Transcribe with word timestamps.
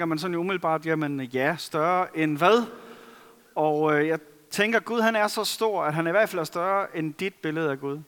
tænker 0.00 0.08
man 0.08 0.18
sådan 0.18 0.34
umiddelbart, 0.34 0.86
jamen 0.86 1.20
ja, 1.20 1.56
større 1.58 2.18
end 2.18 2.38
hvad? 2.38 2.66
Og 3.54 3.94
øh, 3.94 4.08
jeg 4.08 4.18
tænker, 4.50 4.80
Gud 4.80 5.00
han 5.00 5.16
er 5.16 5.28
så 5.28 5.44
stor, 5.44 5.84
at 5.84 5.94
han 5.94 6.06
i 6.06 6.10
hvert 6.10 6.28
fald 6.28 6.40
er 6.40 6.44
større 6.44 6.96
end 6.96 7.14
dit 7.14 7.34
billede 7.34 7.70
af 7.70 7.80
Gud. 7.80 8.00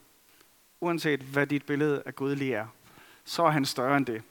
Uanset 0.81 1.21
hvad 1.21 1.47
dit 1.47 1.67
billede 1.67 2.03
af 2.07 2.17
Gud 2.17 2.37
lige 2.37 2.55
er, 2.55 2.67
så 3.25 3.43
er 3.45 3.51
han 3.51 3.65
større 3.65 3.97
end 3.97 4.07
det. 4.07 4.23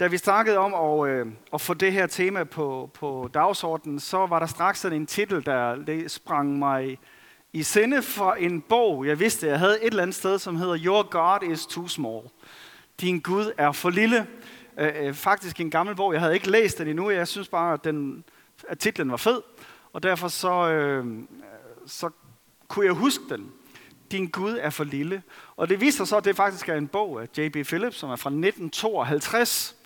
Da 0.00 0.06
vi 0.06 0.16
snakkede 0.16 0.58
om 0.58 0.74
at, 0.74 1.10
øh, 1.10 1.26
at 1.54 1.60
få 1.60 1.74
det 1.74 1.92
her 1.92 2.06
tema 2.06 2.44
på, 2.44 2.90
på 2.94 3.30
dagsordenen, 3.34 4.00
så 4.00 4.26
var 4.26 4.38
der 4.38 4.46
straks 4.46 4.80
sådan 4.80 5.00
en 5.00 5.06
titel, 5.06 5.46
der 5.46 6.04
sprang 6.08 6.58
mig 6.58 6.98
i 7.52 7.62
sinde 7.62 8.02
for 8.02 8.32
en 8.32 8.60
bog, 8.60 9.06
jeg 9.06 9.20
vidste, 9.20 9.46
jeg 9.46 9.58
havde 9.58 9.82
et 9.82 9.90
eller 9.90 10.02
andet 10.02 10.16
sted, 10.16 10.38
som 10.38 10.56
hedder 10.56 10.78
Your 10.84 11.02
God 11.02 11.50
is 11.50 11.66
too 11.66 11.88
small. 11.88 12.22
Din 13.00 13.20
Gud 13.20 13.52
er 13.58 13.72
for 13.72 13.90
lille. 13.90 14.26
Øh, 14.78 14.92
øh, 14.96 15.14
faktisk 15.14 15.60
en 15.60 15.70
gammel 15.70 15.96
bog, 15.96 16.12
jeg 16.12 16.20
havde 16.20 16.34
ikke 16.34 16.50
læst 16.50 16.78
den 16.78 16.88
endnu, 16.88 17.10
jeg 17.10 17.28
synes 17.28 17.48
bare, 17.48 17.72
at, 17.72 17.84
den, 17.84 18.24
at 18.68 18.78
titlen 18.78 19.10
var 19.10 19.16
fed, 19.16 19.42
og 19.92 20.02
derfor 20.02 20.28
så, 20.28 20.70
øh, 20.70 21.06
så 21.86 22.10
kunne 22.68 22.86
jeg 22.86 22.94
huske 22.94 23.24
den. 23.28 23.52
Din 24.10 24.28
Gud 24.28 24.58
er 24.60 24.70
for 24.70 24.84
lille. 24.84 25.22
Og 25.56 25.68
det 25.68 25.80
viser 25.80 26.04
så, 26.04 26.16
at 26.16 26.24
det 26.24 26.36
faktisk 26.36 26.68
er 26.68 26.74
en 26.74 26.88
bog 26.88 27.22
af 27.22 27.28
J.B. 27.38 27.66
Phillips, 27.66 27.96
som 27.96 28.10
er 28.10 28.16
fra 28.16 28.30
1952, 28.30 29.76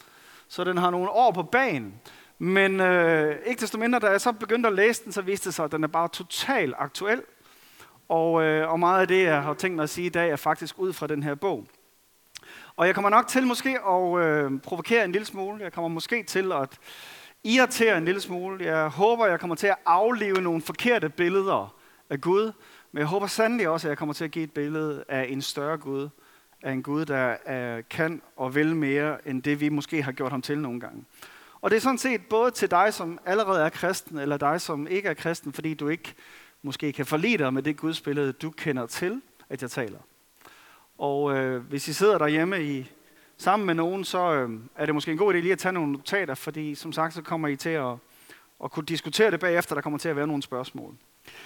så 0.49 0.65
den 0.65 0.79
har 0.79 0.91
nogle 0.91 1.11
år 1.11 1.33
på 1.33 1.43
banen. 1.43 1.95
Men 2.39 2.81
øh, 2.81 3.37
ikke 3.47 3.61
desto 3.61 3.79
mindre, 3.79 3.99
da 3.99 4.07
jeg 4.07 4.21
så 4.21 4.33
begyndte 4.33 4.67
at 4.67 4.75
læse 4.75 5.05
den, 5.05 5.13
så 5.13 5.23
viste 5.23 5.45
det 5.45 5.55
sig, 5.55 5.65
at 5.65 5.73
den 5.73 5.85
er 5.85 5.89
bare 5.89 6.09
totalt 6.09 6.75
aktuel. 6.79 7.23
Og, 8.09 8.43
øh, 8.43 8.73
og 8.73 8.81
meget 8.81 9.01
af 9.01 9.09
det, 9.09 9.25
jeg 9.25 9.43
har 9.43 9.55
tænkt 9.55 9.77
mig 9.77 9.83
at 9.83 9.91
sige 9.91 10.07
i 10.07 10.11
dag, 10.11 10.31
er 10.31 10.37
faktisk 10.37 10.79
ud 10.79 10.93
fra 10.93 11.07
den 11.07 11.23
her 11.23 11.35
bog. 11.35 11.67
Og 12.79 12.87
jeg 12.87 12.95
kommer 12.95 13.11
nok 13.11 13.27
til 13.27 13.47
måske 13.47 13.79
at 13.89 14.19
øh, 14.19 14.61
provokere 14.61 15.05
en 15.05 15.13
lille 15.13 15.27
smule. 15.27 15.65
Jeg 15.65 15.73
kommer 15.73 15.89
måske 15.89 16.23
til 16.23 16.53
at 16.53 16.79
irritere 17.45 17.99
en 17.99 18.05
lille 18.05 18.21
smule. 18.21 18.65
Jeg 18.65 18.89
håber, 18.89 19.27
jeg 19.27 19.41
kommer 19.41 19.57
til 19.57 19.67
at 19.67 19.77
afleve 19.87 20.43
nogle 20.43 20.63
forkerte 20.63 21.09
billeder 21.09 21.75
af 22.11 22.21
Gud. 22.21 22.53
Men 22.93 22.99
jeg 22.99 23.07
håber 23.07 23.27
sandelig 23.27 23.69
også, 23.69 23.89
at 23.89 23.91
jeg 23.91 23.99
kommer 23.99 24.13
til 24.13 24.25
at 24.25 24.31
give 24.31 24.45
et 24.45 24.53
billede 24.53 25.05
af 25.09 25.27
en 25.29 25.43
større 25.43 25.79
Gud. 25.79 26.09
Af 26.63 26.73
en 26.73 26.83
Gud, 26.83 27.05
der 27.05 27.37
øh, 27.49 27.85
kan 27.91 28.23
og 28.37 28.55
vil 28.55 28.77
mere, 28.77 29.29
end 29.29 29.43
det 29.43 29.61
vi 29.61 29.69
måske 29.69 30.03
har 30.03 30.13
gjort 30.13 30.31
ham 30.31 30.43
til 30.43 30.59
nogle 30.59 30.81
gange. 30.81 31.05
Og 31.61 31.71
det 31.71 31.77
er 31.77 31.81
sådan 31.81 31.99
set 31.99 32.27
både 32.27 32.51
til 32.51 32.71
dig, 32.71 32.95
som 32.95 33.19
allerede 33.27 33.65
er 33.65 33.69
kristen, 33.69 34.19
eller 34.19 34.37
dig, 34.37 34.61
som 34.61 34.87
ikke 34.87 35.09
er 35.09 35.15
kristen, 35.15 35.53
fordi 35.53 35.75
du 35.75 35.89
ikke 35.89 36.15
måske 36.63 36.93
kan 36.93 37.07
forlige 37.07 37.39
dig 37.39 37.55
med 37.55 37.63
det 37.63 37.77
gudsbillede, 37.77 38.33
du 38.33 38.51
kender 38.51 38.87
til, 38.87 39.23
at 39.49 39.63
jeg 39.63 39.71
taler. 39.71 39.99
Og 40.99 41.37
øh, 41.37 41.63
hvis 41.63 41.89
I 41.89 41.93
sidder 41.93 42.19
derhjemme 42.19 42.65
i, 42.65 42.91
sammen 43.37 43.67
med 43.67 43.75
nogen, 43.75 44.05
så 44.05 44.33
øh, 44.33 44.51
er 44.77 44.87
det 44.87 44.95
måske 44.95 45.13
en 45.13 45.19
god 45.19 45.35
idé 45.35 45.37
lige 45.37 45.53
at 45.53 45.59
tage 45.59 45.73
nogle 45.73 45.93
notater, 45.93 46.35
fordi 46.35 46.75
som 46.75 46.93
sagt, 46.93 47.15
så 47.15 47.23
kommer 47.23 47.49
I 47.49 47.57
til 47.57 47.71
at, 47.71 47.95
at 48.65 48.71
kunne 48.71 48.87
diskutere 48.87 49.31
det 49.31 49.41
bagefter, 49.41 49.75
der 49.75 49.83
kommer 49.83 49.99
til 49.99 50.09
at 50.09 50.17
være 50.17 50.27
nogle 50.27 50.43
spørgsmål. 50.43 50.95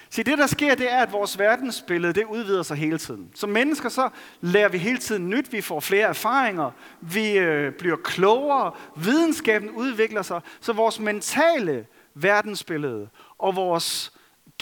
Se, 0.09 0.23
det, 0.23 0.37
der 0.37 0.47
sker, 0.47 0.75
det 0.75 0.91
er, 0.91 0.97
at 0.97 1.11
vores 1.11 1.39
verdensbillede, 1.39 2.13
det 2.13 2.25
udvider 2.25 2.63
sig 2.63 2.77
hele 2.77 2.97
tiden. 2.97 3.31
Som 3.35 3.49
mennesker, 3.49 3.89
så 3.89 4.09
lærer 4.41 4.69
vi 4.69 4.77
hele 4.77 4.97
tiden 4.97 5.29
nyt, 5.29 5.51
vi 5.51 5.61
får 5.61 5.79
flere 5.79 6.07
erfaringer, 6.07 6.71
vi 7.01 7.37
øh, 7.37 7.73
bliver 7.73 7.95
klogere, 7.95 8.71
videnskaben 8.95 9.69
udvikler 9.69 10.21
sig, 10.21 10.41
så 10.61 10.73
vores 10.73 10.99
mentale 10.99 11.85
verdensbillede 12.13 13.09
og 13.37 13.55
vores 13.55 14.12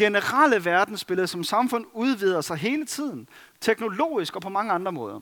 generelle 0.02 0.66
verdensbillede 0.66 1.28
som 1.28 1.44
samfund 1.44 1.86
udvider 1.94 2.42
sig 2.42 2.58
hele 2.58 2.86
tiden, 2.86 3.28
teknologisk 3.60 4.36
og 4.36 4.42
på 4.42 4.50
mange 4.50 4.74
andre 4.74 4.92
måder. 4.92 5.20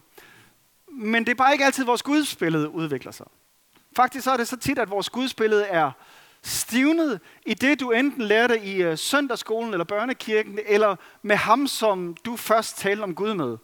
Men 0.88 1.26
det 1.26 1.32
er 1.32 1.36
bare 1.36 1.54
ikke 1.54 1.66
altid, 1.66 1.86
vores 1.86 2.04
gudsbillede 2.04 2.70
udvikler 2.70 3.12
sig. 3.12 3.26
Faktisk 3.96 4.24
så 4.24 4.32
er 4.32 4.38
det 4.38 4.48
så 4.48 4.58
tit, 4.58 4.80
at 4.80 4.90
vores 4.90 5.10
gudsbillede 5.10 5.66
er 5.66 5.92
stivnet 6.42 7.20
i 7.46 7.54
det, 7.54 7.80
du 7.80 7.92
enten 7.92 8.22
lærte 8.22 8.66
i 8.66 8.88
uh, 8.88 8.98
søndagsskolen 8.98 9.74
eller 9.74 9.84
børnekirken, 9.84 10.60
eller 10.66 10.96
med 11.22 11.36
ham, 11.36 11.68
som 11.68 12.16
du 12.26 12.36
først 12.36 12.78
talte 12.78 13.02
om 13.02 13.16
Gud 13.16 13.34
med. 13.34 13.58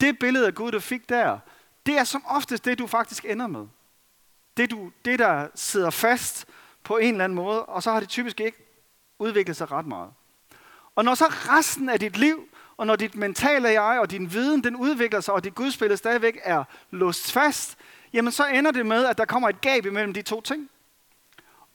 Det 0.00 0.18
billede 0.18 0.46
af 0.46 0.54
Gud, 0.54 0.72
du 0.72 0.80
fik 0.80 1.08
der, 1.08 1.38
det 1.86 1.98
er 1.98 2.04
som 2.04 2.24
oftest 2.26 2.64
det, 2.64 2.78
du 2.78 2.86
faktisk 2.86 3.24
ender 3.24 3.46
med. 3.46 3.66
Det, 4.56 4.70
du, 4.70 4.90
det 5.04 5.18
der 5.18 5.48
sidder 5.54 5.90
fast 5.90 6.46
på 6.84 6.96
en 6.96 7.14
eller 7.14 7.24
anden 7.24 7.36
måde, 7.36 7.64
og 7.64 7.82
så 7.82 7.92
har 7.92 8.00
det 8.00 8.08
typisk 8.08 8.40
ikke 8.40 8.58
udviklet 9.18 9.56
sig 9.56 9.72
ret 9.72 9.86
meget. 9.86 10.10
Og 10.94 11.04
når 11.04 11.14
så 11.14 11.24
resten 11.24 11.88
af 11.88 12.00
dit 12.00 12.16
liv, 12.16 12.48
og 12.76 12.86
når 12.86 12.96
dit 12.96 13.14
mentale 13.14 13.68
jeg 13.68 14.00
og 14.00 14.10
din 14.10 14.32
viden, 14.32 14.64
den 14.64 14.76
udvikler 14.76 15.20
sig, 15.20 15.34
og 15.34 15.44
dit 15.44 15.54
gudsbillede 15.54 15.96
stadigvæk 15.96 16.40
er 16.42 16.64
låst 16.90 17.32
fast, 17.32 17.76
jamen 18.12 18.32
så 18.32 18.46
ender 18.46 18.70
det 18.70 18.86
med, 18.86 19.04
at 19.04 19.18
der 19.18 19.24
kommer 19.24 19.48
et 19.48 19.60
gab 19.60 19.86
imellem 19.86 20.14
de 20.14 20.22
to 20.22 20.40
ting. 20.40 20.70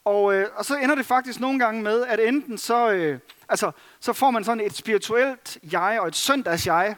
Og, 0.06 0.34
øh, 0.34 0.48
og 0.56 0.66
så 0.66 0.76
ender 0.76 0.96
det 0.96 1.06
faktisk 1.06 1.40
nogle 1.40 1.60
gange 1.60 1.84
med, 1.84 2.06
at 2.06 2.20
enten 2.20 2.58
så, 2.58 2.92
øh, 2.92 3.20
altså, 3.50 3.72
så 4.00 4.14
får 4.14 4.32
man 4.32 4.44
sådan 4.44 4.66
et 4.66 4.76
spirituelt 4.76 5.58
jeg 5.72 5.98
og 6.02 6.08
et 6.08 6.16
søndags 6.16 6.68
jeg 6.68 6.96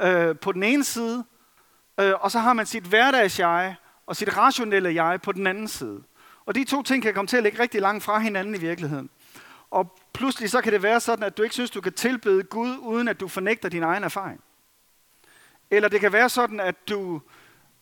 øh, 0.00 0.36
på 0.38 0.52
den 0.52 0.62
ene 0.62 0.84
side, 0.84 1.24
øh, 2.00 2.12
og 2.20 2.30
så 2.30 2.38
har 2.38 2.52
man 2.52 2.66
sit 2.66 2.84
hverdags 2.84 3.38
jeg 3.38 3.74
og 4.06 4.16
sit 4.16 4.36
rationelle 4.36 4.94
jeg 5.04 5.20
på 5.22 5.32
den 5.32 5.46
anden 5.46 5.68
side. 5.68 6.02
Og 6.46 6.54
de 6.54 6.64
to 6.64 6.82
ting 6.82 7.02
kan 7.02 7.14
komme 7.14 7.26
til 7.26 7.36
at 7.36 7.42
ligge 7.42 7.62
rigtig 7.62 7.80
langt 7.80 8.04
fra 8.04 8.18
hinanden 8.18 8.54
i 8.54 8.58
virkeligheden. 8.58 9.10
Og 9.70 9.98
pludselig 10.16 10.50
så 10.50 10.60
kan 10.60 10.72
det 10.72 10.82
være 10.82 11.00
sådan, 11.00 11.24
at 11.24 11.36
du 11.36 11.42
ikke 11.42 11.54
synes, 11.54 11.70
du 11.70 11.80
kan 11.80 11.92
tilbede 11.92 12.42
Gud, 12.42 12.76
uden 12.78 13.08
at 13.08 13.20
du 13.20 13.28
fornægter 13.28 13.68
din 13.68 13.82
egen 13.82 14.04
erfaring. 14.04 14.40
Eller 15.70 15.88
det 15.88 16.00
kan 16.00 16.12
være 16.12 16.28
sådan, 16.28 16.60
at 16.60 16.88
du 16.88 17.20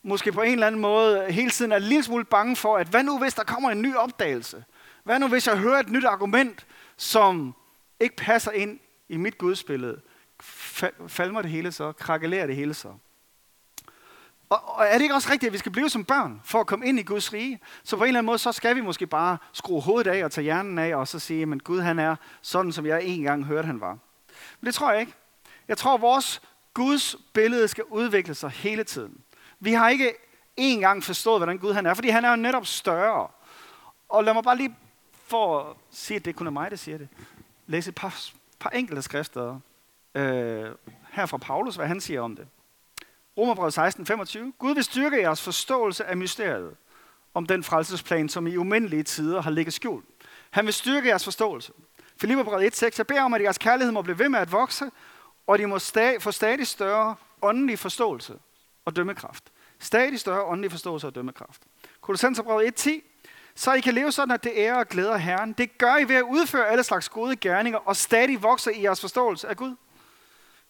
måske 0.03 0.33
på 0.33 0.43
en 0.43 0.53
eller 0.53 0.67
anden 0.67 0.81
måde 0.81 1.33
hele 1.33 1.51
tiden 1.51 1.73
er 1.73 1.79
lidt 1.79 2.05
smule 2.05 2.25
bange 2.25 2.57
for, 2.57 2.77
at 2.77 2.87
hvad 2.87 3.03
nu 3.03 3.19
hvis 3.19 3.35
der 3.35 3.45
kommer 3.45 3.71
en 3.71 3.83
ny 3.83 3.97
opdagelse? 3.97 4.65
Hvad 5.05 5.19
nu 5.19 5.29
hvis 5.29 5.47
jeg 5.47 5.59
hører 5.59 5.81
et 5.81 5.89
nyt 5.89 6.05
argument, 6.05 6.67
som 6.97 7.55
ikke 8.01 8.17
passer 8.17 8.51
ind 8.51 8.81
i 9.09 9.17
mit 9.17 9.39
gudsbillede? 9.39 10.01
Falmer 11.07 11.43
det 11.43 11.51
hele 11.51 11.73
så? 11.73 11.93
Krakelerer 11.93 12.47
det 12.47 12.57
hele 12.57 12.75
så? 12.75 12.95
Og, 14.49 14.61
og 14.65 14.85
er 14.87 14.93
det 14.93 15.03
ikke 15.03 15.15
også 15.15 15.33
rigtigt, 15.33 15.49
at 15.49 15.53
vi 15.53 15.59
skal 15.59 15.73
blive 15.73 15.91
som 15.91 16.05
børn 16.05 16.41
for 16.45 16.61
at 16.61 16.67
komme 16.67 16.87
ind 16.87 16.99
i 16.99 17.03
Guds 17.03 17.33
rige? 17.33 17.61
Så 17.85 17.97
på 17.97 18.05
en 18.05 18.09
eller 18.09 18.19
anden 18.19 18.27
måde, 18.27 18.39
så 18.39 18.53
skal 18.53 18.77
vi 18.77 18.81
måske 18.81 19.07
bare 19.07 19.39
skrue 19.53 19.83
hovedet 19.83 20.11
af 20.11 20.25
og 20.25 20.33
tage 20.33 20.43
hjernen 20.43 20.79
af, 20.79 20.97
og 20.97 21.09
så 21.09 21.19
sige, 21.19 21.43
at 21.43 21.65
Gud 21.65 21.81
han 21.81 21.99
er 21.99 22.17
sådan, 22.43 22.73
som 22.73 22.87
jeg 22.87 23.03
engang 23.05 23.45
hørte, 23.45 23.67
han 23.67 23.81
var. 23.81 23.99
Men 24.61 24.67
det 24.67 24.75
tror 24.75 24.93
jeg 24.93 25.01
ikke. 25.01 25.13
Jeg 25.69 25.79
tror, 25.79 25.95
at 25.95 26.01
vores 26.01 26.43
Guds 26.75 27.17
billede 27.33 27.69
skal 27.69 27.85
udvikle 27.85 28.35
sig 28.35 28.51
hele 28.51 28.85
tiden. 28.85 29.21
Vi 29.61 29.73
har 29.73 29.89
ikke 29.89 30.13
en 30.57 30.81
gang 30.81 31.05
forstået, 31.05 31.39
hvordan 31.39 31.59
Gud 31.59 31.73
han 31.73 31.87
er, 31.87 31.95
fordi 31.95 32.09
han 32.09 32.25
er 32.25 32.31
jo 32.31 32.37
netop 32.37 32.67
større. 32.67 33.29
Og 34.09 34.25
lad 34.25 34.35
mig 34.35 34.45
bare 34.45 34.57
lige 34.57 34.77
for 35.27 35.61
at 35.61 35.77
sige, 35.91 36.17
at 36.17 36.25
det 36.25 36.37
kun 36.37 36.47
er 36.47 36.51
mig, 36.51 36.71
der 36.71 36.77
siger 36.77 36.99
det, 36.99 37.09
læse 37.67 37.89
et 37.89 37.95
par, 37.95 38.21
par 38.59 38.71
enkelte 38.71 39.03
skrifter 39.03 39.61
øh, 40.15 40.71
her 41.13 41.27
fra 41.27 41.37
Paulus, 41.37 41.77
hvad 41.77 41.87
han 41.87 42.01
siger 42.01 42.21
om 42.21 42.37
det. 42.37 42.47
Romerbrevet 43.39 43.73
16, 43.75 44.07
25. 44.07 44.53
Gud 44.59 44.75
vil 44.75 44.85
styrke 44.85 45.21
jeres 45.21 45.43
forståelse 45.43 46.05
af 46.05 46.17
mysteriet 46.17 46.77
om 47.35 47.47
den 47.47 47.65
frelsesplan, 47.65 48.29
som 48.29 48.47
i 48.47 48.57
umindelige 48.57 49.03
tider 49.03 49.43
har 49.43 49.51
ligget 49.51 49.75
skjult. 49.75 50.05
Han 50.51 50.65
vil 50.67 50.75
styrke 50.75 51.09
jeres 51.09 51.25
forståelse. 51.25 51.73
Filipperbrevet 52.21 52.67
1, 52.67 52.77
6. 52.77 52.99
Jeg 52.99 53.07
beder 53.07 53.23
om, 53.23 53.35
at 53.35 53.43
jeres 53.43 53.59
kærlighed 53.59 53.93
må 53.93 54.03
blive 54.03 54.19
ved 54.19 54.29
med 54.29 54.39
at 54.39 54.53
vokse, 54.53 54.91
og 55.47 55.59
de 55.59 55.67
må 55.67 55.77
sta- 55.77 56.19
få 56.19 56.31
stadig 56.33 56.67
større 56.67 57.15
åndelig 57.43 57.79
forståelse 57.79 58.35
og 58.85 58.97
dømmekraft. 58.97 59.45
Stadig 59.79 60.21
større 60.21 60.45
åndelig 60.45 60.71
forståelse 60.71 61.07
og 61.07 61.15
dømmekraft. 61.15 61.63
Kolossenserbrevet 62.01 62.67
1, 62.69 62.75
10. 62.75 63.03
Så 63.55 63.73
I 63.73 63.81
kan 63.81 63.95
leve 63.95 64.13
sådan, 64.13 64.31
at 64.35 64.45
det 64.45 64.53
ærer 64.57 64.75
og 64.79 64.89
glæder 64.89 65.17
Herren. 65.17 65.53
Det 65.53 65.79
gør 65.79 65.97
I 65.97 66.09
ved 66.09 66.17
at 66.17 66.23
udføre 66.23 66.69
alle 66.69 66.85
slags 66.85 67.09
gode 67.09 67.37
gerninger, 67.37 67.79
og 67.79 67.97
stadig 67.97 68.43
vokser 68.43 68.71
i 68.71 68.83
jeres 68.83 69.01
forståelse 69.01 69.49
af 69.49 69.57
Gud. 69.57 69.77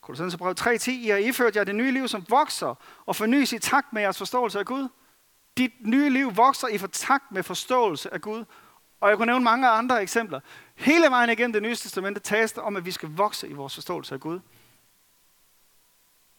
Kolossenserbrevet 0.05 0.61
3.10, 0.61 0.91
I 0.91 1.09
har 1.09 1.17
iført 1.17 1.57
jer 1.57 1.65
det 1.65 1.75
nye 1.75 1.91
liv, 1.91 2.09
som 2.09 2.25
vokser 2.29 2.75
og 3.07 3.17
fornyes 3.17 3.53
i 3.53 3.59
takt 3.59 3.93
med 3.93 4.03
jeres 4.03 4.19
forståelse 4.19 4.59
af 4.59 4.67
Gud. 4.67 4.89
Dit 5.57 5.73
nye 5.81 6.11
liv 6.11 6.37
vokser 6.37 6.69
i 6.69 6.79
takt 6.79 7.33
med 7.33 7.43
forståelse 7.43 8.15
af 8.15 8.21
Gud. 8.21 8.45
Og 9.01 9.09
jeg 9.09 9.17
kunne 9.17 9.27
nævne 9.27 9.45
mange 9.45 9.69
andre 9.69 10.03
eksempler. 10.03 10.41
Hele 10.75 11.11
vejen 11.11 11.31
igennem 11.31 11.53
det 11.53 11.63
nye 11.63 11.77
testamente 11.77 12.21
tages 12.21 12.53
der 12.53 12.61
om, 12.61 12.77
at 12.77 12.85
vi 12.85 12.91
skal 12.91 13.09
vokse 13.09 13.49
i 13.49 13.53
vores 13.53 13.75
forståelse 13.75 14.15
af 14.15 14.21
Gud. 14.21 14.41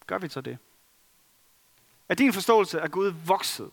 Gør 0.07 0.17
vi 0.17 0.29
så 0.29 0.41
det? 0.41 0.57
Er 2.09 2.15
din 2.15 2.33
forståelse 2.33 2.81
af 2.81 2.91
Gud 2.91 3.13
vokset, 3.25 3.71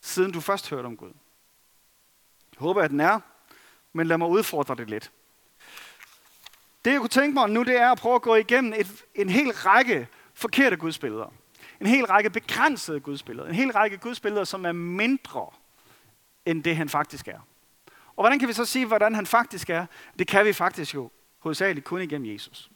siden 0.00 0.32
du 0.32 0.40
først 0.40 0.70
hørte 0.70 0.86
om 0.86 0.96
Gud? 0.96 1.12
Jeg 2.52 2.58
håber, 2.58 2.82
at 2.82 2.90
den 2.90 3.00
er, 3.00 3.20
men 3.92 4.06
lad 4.06 4.18
mig 4.18 4.28
udfordre 4.28 4.74
det 4.74 4.90
lidt. 4.90 5.10
Det 6.84 6.90
jeg 6.90 7.00
kunne 7.00 7.08
tænke 7.08 7.34
mig 7.34 7.50
nu, 7.50 7.62
det 7.62 7.76
er 7.76 7.90
at 7.90 7.98
prøve 7.98 8.14
at 8.14 8.22
gå 8.22 8.34
igennem 8.34 8.72
et, 8.76 9.04
en 9.14 9.28
hel 9.28 9.52
række 9.52 10.08
forkerte 10.34 10.76
gudsbilleder. 10.76 11.32
En 11.80 11.86
hel 11.86 12.04
række 12.04 12.30
begrænsede 12.30 13.00
gudsbilleder. 13.00 13.48
En 13.48 13.54
hel 13.54 13.72
række 13.72 13.96
gudsbilleder, 13.96 14.44
som 14.44 14.66
er 14.66 14.72
mindre 14.72 15.46
end 16.46 16.64
det, 16.64 16.76
han 16.76 16.88
faktisk 16.88 17.28
er. 17.28 17.38
Og 18.16 18.22
hvordan 18.22 18.38
kan 18.38 18.48
vi 18.48 18.52
så 18.52 18.64
sige, 18.64 18.86
hvordan 18.86 19.14
han 19.14 19.26
faktisk 19.26 19.70
er? 19.70 19.86
Det 20.18 20.26
kan 20.26 20.44
vi 20.44 20.52
faktisk 20.52 20.94
jo 20.94 21.10
hovedsageligt 21.38 21.86
kun 21.86 22.02
igennem 22.02 22.32
Jesus. 22.32 22.70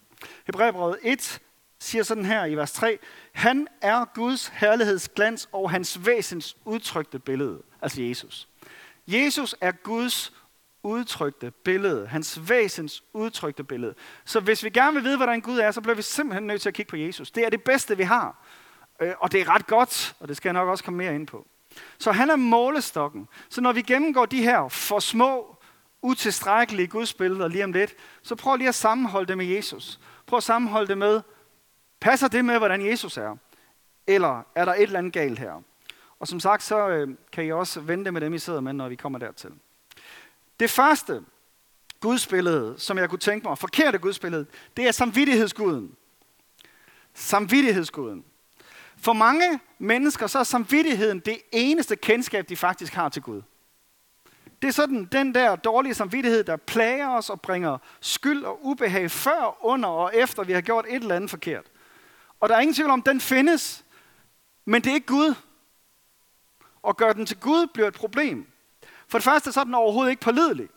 Hebræerbrevet 0.46 0.98
1 1.02 1.40
siger 1.78 2.04
sådan 2.04 2.24
her 2.24 2.44
i 2.44 2.54
vers 2.54 2.72
3. 2.72 2.98
Han 3.32 3.68
er 3.80 4.04
Guds 4.04 4.46
herlighedsglans 4.46 5.48
og 5.52 5.70
hans 5.70 6.06
væsens 6.06 6.56
udtrykte 6.64 7.18
billede, 7.18 7.62
altså 7.82 8.02
Jesus. 8.02 8.48
Jesus 9.06 9.56
er 9.60 9.72
Guds 9.72 10.32
udtrykte 10.84 11.50
billede, 11.50 12.06
hans 12.06 12.48
væsens 12.48 13.04
udtrykte 13.12 13.64
billede. 13.64 13.94
Så 14.25 14.40
hvis 14.40 14.64
vi 14.64 14.70
gerne 14.70 14.94
vil 14.94 15.04
vide, 15.04 15.16
hvordan 15.16 15.40
Gud 15.40 15.58
er, 15.58 15.70
så 15.70 15.81
bliver 15.81 15.96
vi 15.96 16.02
simpelthen 16.02 16.46
nødt 16.46 16.62
til 16.62 16.69
at 16.69 16.75
kigge 16.75 16.90
på 16.90 16.96
Jesus. 16.96 17.31
Det 17.31 17.44
er 17.46 17.50
det 17.50 17.62
bedste, 17.62 17.96
vi 17.96 18.02
har. 18.02 18.44
Øh, 19.00 19.12
og 19.19 19.32
det 19.32 19.40
er 19.40 19.48
ret 19.48 19.66
godt, 19.66 20.16
og 20.20 20.28
det 20.28 20.36
skal 20.36 20.48
jeg 20.48 20.52
nok 20.52 20.69
også 20.69 20.84
komme 20.84 20.98
mere 20.98 21.14
ind 21.14 21.26
på. 21.26 21.46
Så 21.98 22.12
han 22.12 22.31
er 22.31 22.36
målestokken. 22.36 23.28
Så 23.48 23.60
når 23.60 23.72
vi 23.72 23.82
gennemgår 23.82 24.26
de 24.26 24.42
her 24.42 24.69
for 24.69 24.98
små, 24.98 25.56
utilstrækkelige 26.02 26.88
gudsbilleder 26.88 27.48
lige 27.48 27.64
om 27.64 27.72
lidt, 27.72 27.94
så 28.22 28.34
prøv 28.34 28.56
lige 28.56 28.69
at 28.69 28.75
sammenholde 28.75 29.26
det 29.26 29.38
med 29.38 29.46
Jesus. 29.46 30.00
Prøv 30.26 30.37
at 30.37 30.42
sammenholde 30.42 30.88
det 30.88 30.98
med, 30.98 31.20
passer 32.00 32.28
det 32.28 32.44
med, 32.44 32.58
hvordan 32.58 32.87
Jesus 32.87 33.16
er? 33.16 33.37
Eller 34.06 34.42
er 34.54 34.64
der 34.64 34.75
et 34.75 34.82
eller 34.82 34.98
andet 34.98 35.12
galt 35.12 35.38
her? 35.38 35.62
Og 36.20 36.28
som 36.28 36.40
sagt, 36.40 36.62
så 36.62 36.88
øh, 36.88 37.08
kan 37.32 37.44
I 37.44 37.52
også 37.52 37.80
vente 37.80 38.12
med 38.12 38.20
dem, 38.20 38.34
I 38.34 38.38
sidder 38.38 38.60
med, 38.60 38.72
når 38.72 38.88
vi 38.88 38.96
kommer 38.96 39.19
dertil. 39.19 39.50
Det 40.60 40.70
første 40.70 41.24
gudsbillede, 42.00 42.74
som 42.78 42.98
jeg 42.98 43.10
kunne 43.10 43.18
tænke 43.18 43.48
mig, 43.48 43.58
forkerte 43.58 43.98
gudsbillede, 43.98 44.46
det 44.76 44.88
er 44.88 44.92
samvittighedsguden. 44.92 45.96
Samvittighedsguden. 47.14 48.24
For 48.96 49.12
mange 49.12 49.60
mennesker, 49.78 50.26
så 50.26 50.38
er 50.38 50.42
samvittigheden 50.42 51.20
det 51.20 51.38
eneste 51.52 51.96
kendskab, 51.96 52.48
de 52.48 52.56
faktisk 52.56 52.94
har 52.94 53.08
til 53.08 53.22
Gud. 53.22 53.42
Det 54.62 54.68
er 54.68 54.72
sådan 54.72 55.04
den 55.04 55.34
der 55.34 55.56
dårlige 55.56 55.94
samvittighed, 55.94 56.44
der 56.44 56.56
plager 56.56 57.08
os 57.08 57.30
og 57.30 57.40
bringer 57.40 57.78
skyld 58.00 58.44
og 58.44 58.64
ubehag 58.64 59.10
før, 59.10 59.64
under 59.64 59.88
og 59.88 60.10
efter, 60.14 60.44
vi 60.44 60.52
har 60.52 60.60
gjort 60.60 60.84
et 60.88 60.94
eller 60.94 61.16
andet 61.16 61.30
forkert. 61.30 61.64
Og 62.40 62.48
der 62.48 62.56
er 62.56 62.60
ingen 62.60 62.74
tvivl 62.74 62.90
om, 62.90 63.02
den 63.02 63.20
findes, 63.20 63.84
men 64.64 64.82
det 64.82 64.90
er 64.90 64.94
ikke 64.94 65.06
Gud. 65.06 65.34
Og 66.82 66.96
gør 66.96 67.12
den 67.12 67.26
til 67.26 67.36
Gud 67.40 67.66
bliver 67.74 67.88
et 67.88 67.94
problem. 67.94 68.46
For 69.08 69.18
det 69.18 69.24
første 69.24 69.52
så 69.52 69.60
er 69.60 69.64
den 69.64 69.74
overhovedet 69.74 70.10
ikke 70.10 70.22
pålidelig. 70.22 70.68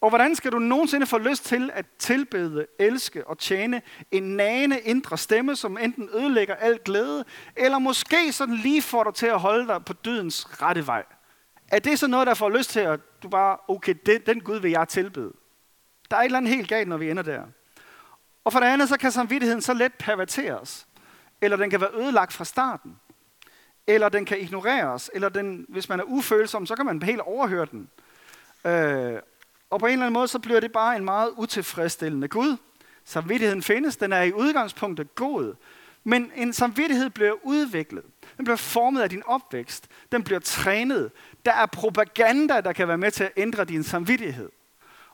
Og 0.00 0.08
hvordan 0.08 0.34
skal 0.34 0.52
du 0.52 0.58
nogensinde 0.58 1.06
få 1.06 1.18
lyst 1.18 1.44
til 1.44 1.70
at 1.74 1.86
tilbede, 1.98 2.66
elske 2.78 3.26
og 3.26 3.38
tjene 3.38 3.82
en 4.10 4.22
nagende 4.22 4.80
indre 4.80 5.18
stemme, 5.18 5.56
som 5.56 5.78
enten 5.78 6.08
ødelægger 6.14 6.54
al 6.54 6.78
glæde, 6.84 7.24
eller 7.56 7.78
måske 7.78 8.32
sådan 8.32 8.54
lige 8.54 8.82
får 8.82 9.04
dig 9.04 9.14
til 9.14 9.26
at 9.26 9.40
holde 9.40 9.66
dig 9.66 9.84
på 9.84 9.92
dydens 9.92 10.62
rette 10.62 10.86
vej? 10.86 11.04
Er 11.68 11.78
det 11.78 11.98
så 11.98 12.06
noget, 12.06 12.26
der 12.26 12.34
får 12.34 12.48
lyst 12.48 12.70
til, 12.70 12.80
at 12.80 13.00
du 13.22 13.28
bare, 13.28 13.56
okay, 13.68 13.94
den, 14.06 14.20
den 14.26 14.40
Gud 14.40 14.56
vil 14.60 14.70
jeg 14.70 14.88
tilbede? 14.88 15.32
Der 16.10 16.16
er 16.16 16.20
et 16.20 16.24
eller 16.24 16.38
andet 16.38 16.54
helt 16.54 16.68
galt, 16.68 16.88
når 16.88 16.96
vi 16.96 17.10
ender 17.10 17.22
der. 17.22 17.42
Og 18.44 18.52
for 18.52 18.60
det 18.60 18.66
andet, 18.66 18.88
så 18.88 18.98
kan 18.98 19.12
samvittigheden 19.12 19.62
så 19.62 19.74
let 19.74 19.94
perverteres. 19.94 20.86
Eller 21.42 21.56
den 21.56 21.70
kan 21.70 21.80
være 21.80 21.94
ødelagt 21.94 22.32
fra 22.32 22.44
starten. 22.44 22.96
Eller 23.88 24.08
den 24.08 24.24
kan 24.24 24.40
ignoreres. 24.40 25.10
Eller 25.14 25.28
den, 25.28 25.66
hvis 25.68 25.88
man 25.88 26.00
er 26.00 26.04
ufølsom, 26.04 26.66
så 26.66 26.76
kan 26.76 26.86
man 26.86 27.02
helt 27.02 27.20
overhøre 27.20 27.66
den. 27.70 27.88
Øh, 28.64 29.18
og 29.70 29.80
på 29.80 29.86
en 29.86 29.92
eller 29.92 30.06
anden 30.06 30.12
måde, 30.12 30.28
så 30.28 30.38
bliver 30.38 30.60
det 30.60 30.72
bare 30.72 30.96
en 30.96 31.04
meget 31.04 31.30
utilfredsstillende 31.36 32.28
Gud. 32.28 32.56
Samvittigheden 33.04 33.62
findes, 33.62 33.96
den 33.96 34.12
er 34.12 34.22
i 34.22 34.32
udgangspunktet 34.32 35.14
god. 35.14 35.54
Men 36.04 36.32
en 36.36 36.52
samvittighed 36.52 37.10
bliver 37.10 37.32
udviklet. 37.42 38.04
Den 38.36 38.44
bliver 38.44 38.56
formet 38.56 39.00
af 39.00 39.10
din 39.10 39.22
opvækst. 39.26 39.88
Den 40.12 40.24
bliver 40.24 40.40
trænet. 40.40 41.10
Der 41.44 41.52
er 41.52 41.66
propaganda, 41.66 42.60
der 42.60 42.72
kan 42.72 42.88
være 42.88 42.98
med 42.98 43.10
til 43.10 43.24
at 43.24 43.32
ændre 43.36 43.64
din 43.64 43.82
samvittighed. 43.82 44.48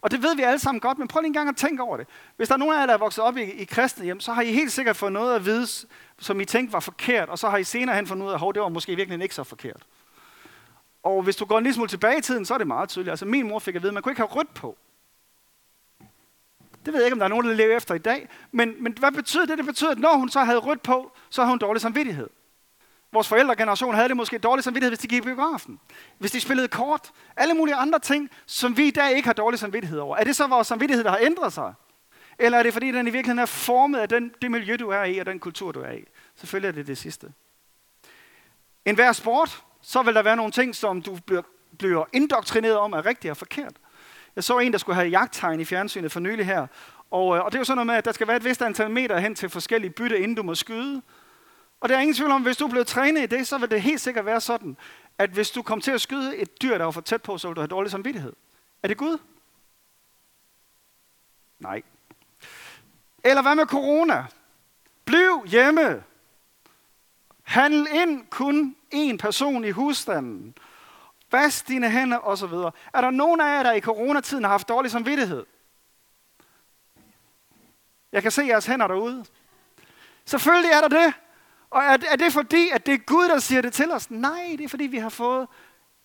Og 0.05 0.11
det 0.11 0.23
ved 0.23 0.37
vi 0.37 0.43
alle 0.43 0.59
sammen 0.59 0.81
godt, 0.81 0.99
men 0.99 1.09
prøv 1.09 1.21
lige 1.21 1.27
en 1.27 1.33
gang 1.33 1.49
at 1.49 1.57
tænke 1.57 1.83
over 1.83 1.97
det. 1.97 2.07
Hvis 2.37 2.49
der 2.49 2.55
er 2.55 2.59
nogen 2.59 2.75
af 2.75 2.81
jer, 2.81 2.87
der 2.87 2.95
er 2.95 2.99
vokset 2.99 3.25
op 3.25 3.37
i, 3.37 3.43
i 3.43 3.65
kristne 3.65 4.05
hjem, 4.05 4.21
så 4.21 4.33
har 4.33 4.43
I 4.43 4.53
helt 4.53 4.73
sikkert 4.73 4.97
fået 4.97 5.13
noget 5.13 5.37
at 5.37 5.45
vide, 5.45 5.67
som 6.19 6.41
I 6.41 6.45
tænkte 6.45 6.73
var 6.73 6.81
forkert, 6.81 7.29
og 7.29 7.39
så 7.39 7.49
har 7.49 7.57
I 7.57 7.65
senere 7.65 7.97
hen 7.97 8.07
fundet 8.07 8.27
ud 8.27 8.31
af, 8.31 8.49
at 8.49 8.55
det 8.55 8.63
var 8.63 8.69
måske 8.69 8.97
virkelig 8.97 9.23
ikke 9.23 9.35
så 9.35 9.45
forkert. 9.45 9.83
Og 11.03 11.23
hvis 11.23 11.37
du 11.37 11.45
går 11.45 11.59
en 11.59 11.65
lille 11.65 11.75
smule 11.75 11.89
tilbage 11.89 12.19
i 12.19 12.21
tiden, 12.21 12.45
så 12.45 12.55
er 12.55 12.59
det 12.59 12.67
meget 12.67 12.89
tydeligt. 12.89 13.11
Altså 13.11 13.27
min 13.27 13.49
mor 13.49 13.59
fik 13.59 13.75
at 13.75 13.83
vide, 13.83 13.91
at 13.91 13.95
man 13.95 14.03
kunne 14.03 14.13
ikke 14.13 14.21
have 14.21 14.31
rødt 14.31 14.55
på. 14.55 14.77
Det 16.85 16.93
ved 16.93 16.95
jeg 16.95 17.05
ikke, 17.05 17.15
om 17.15 17.19
der 17.19 17.27
er 17.27 17.31
nogen, 17.31 17.47
der 17.47 17.55
lever 17.55 17.77
efter 17.77 17.95
i 17.95 17.99
dag. 17.99 18.29
Men, 18.53 18.83
men 18.83 18.99
hvad 18.99 19.13
betyder 19.13 19.47
det? 19.47 19.59
Det 19.59 19.67
betyder, 19.67 19.91
at 19.91 19.99
når 19.99 20.17
hun 20.17 20.29
så 20.29 20.41
havde 20.41 20.59
rødt 20.59 20.83
på, 20.83 21.13
så 21.31 21.43
havde 21.43 21.53
hun 21.53 21.59
dårlig 21.59 21.83
samvittighed. 21.83 22.29
Vores 23.15 23.29
forældregeneration 23.29 23.95
havde 23.95 24.09
det 24.09 24.17
måske 24.17 24.39
dårlig 24.39 24.65
samvittighed, 24.65 24.91
hvis 24.91 24.99
de 24.99 25.09
gik 25.09 25.23
i 25.23 25.25
biografen. 25.25 25.81
Hvis 26.19 26.31
de 26.31 26.41
spillede 26.41 26.69
kort. 26.69 27.11
Alle 27.37 27.55
mulige 27.55 27.75
andre 27.75 27.99
ting, 27.99 28.31
som 28.47 28.77
vi 28.77 28.87
i 28.87 28.91
dag 28.91 29.17
ikke 29.17 29.27
har 29.27 29.33
dårlig 29.33 29.59
samvittighed 29.59 29.99
over. 29.99 30.17
Er 30.17 30.25
det 30.25 30.37
så 30.37 30.47
vores 30.47 30.67
samvittighed, 30.67 31.05
der 31.05 31.11
har 31.11 31.19
ændret 31.23 31.53
sig? 31.53 31.75
Eller 32.39 32.59
er 32.59 32.63
det 32.63 32.73
fordi, 32.73 32.93
den 32.93 33.07
i 33.07 33.11
virkeligheden 33.11 33.39
er 33.39 33.47
formet 33.47 33.99
af 33.99 34.09
den, 34.09 34.33
det 34.43 34.51
miljø, 34.51 34.77
du 34.77 34.89
er 34.89 35.05
i, 35.05 35.19
og 35.19 35.27
den 35.27 35.39
kultur, 35.39 35.73
du 35.73 35.81
er 35.81 35.91
i? 35.91 36.05
Selvfølgelig 36.37 36.69
er 36.69 36.73
det 36.73 36.87
det 36.87 36.99
sidste. 36.99 37.33
En 38.85 38.95
hver 38.95 39.13
sport, 39.13 39.63
så 39.83 40.03
vil 40.03 40.15
der 40.15 40.23
være 40.23 40.37
nogle 40.37 40.53
ting, 40.53 40.75
som 40.75 41.03
du 41.03 41.19
bliver, 41.27 41.43
bliver 41.79 42.05
indoktrineret 42.13 42.77
om, 42.77 42.93
er 42.93 43.07
rigtigt 43.07 43.31
og 43.31 43.37
forkert. 43.37 43.73
Jeg 44.37 44.45
så 44.45 44.59
en, 44.59 44.73
der 44.73 44.79
skulle 44.79 44.97
have 44.97 45.09
jagttegn 45.09 45.61
i 45.61 45.65
fjernsynet 45.65 46.13
for 46.13 46.21
nylig 46.21 46.47
her. 46.47 46.67
Og, 47.11 47.37
øh, 47.37 47.45
og 47.45 47.53
det 47.53 47.57
er 47.57 47.61
jo 47.61 47.65
sådan 47.65 47.77
noget 47.77 47.87
med, 47.87 47.95
at 47.95 48.05
der 48.05 48.13
skal 48.13 48.29
være 48.29 48.37
et 48.37 48.45
vist 48.45 48.63
antal 48.63 48.91
meter 48.91 49.19
hen 49.19 49.35
til 49.35 49.49
forskellige 49.49 49.91
bytte, 49.91 50.19
inden 50.19 50.35
du 50.35 50.43
må 50.43 50.55
skyde. 50.55 51.03
Og 51.81 51.89
der 51.89 51.97
er 51.97 52.01
ingen 52.01 52.15
tvivl 52.15 52.31
om, 52.31 52.43
at 52.43 52.49
hvis 52.49 52.57
du 52.57 52.65
er 52.65 52.71
blevet 52.71 52.87
trænet 52.87 53.23
i 53.23 53.27
det, 53.27 53.47
så 53.47 53.59
vil 53.59 53.71
det 53.71 53.83
helt 53.83 54.01
sikkert 54.01 54.27
være 54.27 54.41
sådan, 54.41 54.77
at 55.19 55.31
hvis 55.31 55.51
du 55.51 55.63
kom 55.63 55.81
til 55.81 55.91
at 55.91 56.01
skyde 56.01 56.37
et 56.37 56.63
dyr, 56.63 56.79
der 56.79 56.85
var 56.85 56.91
for 56.91 57.01
tæt 57.01 57.23
på, 57.23 57.39
så 57.39 57.49
ville 57.49 57.57
du 57.57 57.61
have 57.61 57.69
dårlig 57.69 57.91
samvittighed. 57.91 58.33
Er 58.83 58.89
det 58.89 58.97
Gud? 58.97 59.19
Nej. 61.59 61.83
Eller 63.25 63.43
hvad 63.43 63.55
med 63.55 63.67
corona? 63.67 64.27
Bliv 65.05 65.45
hjemme. 65.47 66.05
Handel 67.43 67.89
ind 67.93 68.27
kun 68.27 68.77
én 68.95 69.17
person 69.17 69.65
i 69.65 69.71
husstanden. 69.71 70.55
Vask 71.31 71.69
dine 71.69 71.91
hænder 71.91 72.19
osv. 72.19 72.53
Er 72.93 73.01
der 73.01 73.11
nogen 73.11 73.41
af 73.41 73.57
jer, 73.57 73.63
der 73.63 73.73
i 73.73 73.81
coronatiden 73.81 74.45
har 74.45 74.51
haft 74.51 74.69
dårlig 74.69 74.91
samvittighed? 74.91 75.47
Jeg 78.13 78.23
kan 78.23 78.31
se 78.31 78.43
jeres 78.43 78.67
hænder 78.67 78.87
derude. 78.87 79.25
Selvfølgelig 80.25 80.71
er 80.71 80.81
der 80.81 80.89
det. 80.89 81.15
Og 81.75 81.83
er, 81.83 81.97
er 82.11 82.17
det 82.17 82.33
fordi, 82.33 82.69
at 82.73 82.87
det 82.87 82.95
er 82.95 82.99
Gud, 82.99 83.29
der 83.29 83.39
siger 83.39 83.63
det 83.63 83.73
til 83.73 83.91
os? 83.91 84.11
Nej, 84.11 84.55
det 84.59 84.65
er 84.65 84.69
fordi, 84.69 84.85
vi 84.85 84.99
har 84.99 85.09
fået 85.09 85.49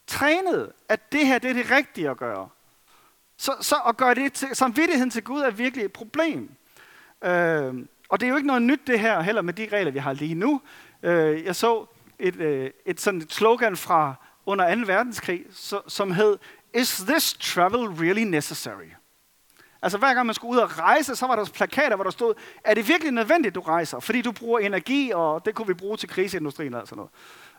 trænet, 0.08 0.72
at 0.90 1.12
det 1.12 1.28
her 1.28 1.40
det 1.40 1.50
er 1.50 1.54
det 1.54 1.72
rigtige 1.72 2.10
at 2.10 2.18
gøre. 2.18 2.50
Så, 3.38 3.56
så 3.62 3.76
at 3.88 3.98
gøre 3.98 4.16
det 4.16 4.34
til, 4.34 4.48
samvittigheden 4.54 5.10
til 5.10 5.24
Gud 5.24 5.42
er 5.42 5.52
virkelig 5.52 5.86
et 5.86 5.94
problem. 5.94 6.52
Øh, 7.24 7.74
og 8.10 8.20
det 8.20 8.26
er 8.26 8.30
jo 8.30 8.36
ikke 8.36 8.48
noget 8.48 8.62
nyt 8.62 8.88
det 8.88 9.00
her 9.00 9.22
heller 9.22 9.42
med 9.42 9.54
de 9.54 9.68
regler, 9.72 9.92
vi 9.92 10.00
har 10.00 10.14
lige 10.14 10.36
nu. 10.36 10.62
Øh, 11.04 11.46
jeg 11.46 11.56
så 11.56 11.86
et, 12.20 12.36
øh, 12.36 12.72
et 12.86 13.02
sådan 13.02 13.22
et 13.22 13.34
slogan 13.34 13.78
fra 13.78 14.14
under 14.46 14.76
2. 14.76 14.82
verdenskrig, 14.86 15.46
så, 15.52 15.82
som 15.88 16.12
hed, 16.12 16.38
Is 16.74 16.98
this 16.98 17.34
travel 17.34 17.88
really 17.88 18.24
necessary? 18.24 18.90
Altså 19.82 19.98
hver 19.98 20.14
gang 20.14 20.26
man 20.26 20.36
skulle 20.36 20.52
ud 20.52 20.58
og 20.58 20.80
rejse, 20.80 21.16
så 21.16 21.28
var 21.28 21.36
der 21.36 21.46
plakater, 21.54 21.96
hvor 21.96 22.04
der 22.04 22.12
stod, 22.12 22.34
er 22.64 22.74
det 22.74 22.88
virkelig 22.88 23.12
nødvendigt, 23.12 23.56
du 23.56 23.62
rejser? 23.62 24.00
Fordi 24.00 24.22
du 24.22 24.32
bruger 24.32 24.60
energi, 24.60 25.12
og 25.16 25.46
det 25.46 25.56
kunne 25.56 25.68
vi 25.68 25.74
bruge 25.74 25.98
til 25.98 26.10
kriseindustrien 26.10 26.74
og 26.74 26.88
sådan 26.88 26.98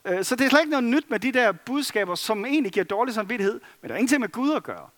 noget. 0.04 0.18
Øh, 0.18 0.24
så 0.24 0.36
det 0.36 0.44
er 0.44 0.48
slet 0.48 0.60
ikke 0.60 0.70
noget 0.70 0.84
nyt 0.84 1.10
med 1.10 1.20
de 1.20 1.32
der 1.32 1.52
budskaber, 1.52 2.14
som 2.14 2.44
egentlig 2.44 2.72
giver 2.72 2.84
dårlig 2.84 3.14
samvittighed, 3.14 3.60
men 3.82 3.88
der 3.88 3.94
er 3.94 3.98
ingenting 3.98 4.20
med 4.20 4.28
Gud 4.28 4.52
at 4.52 4.62
gøre. 4.62 4.88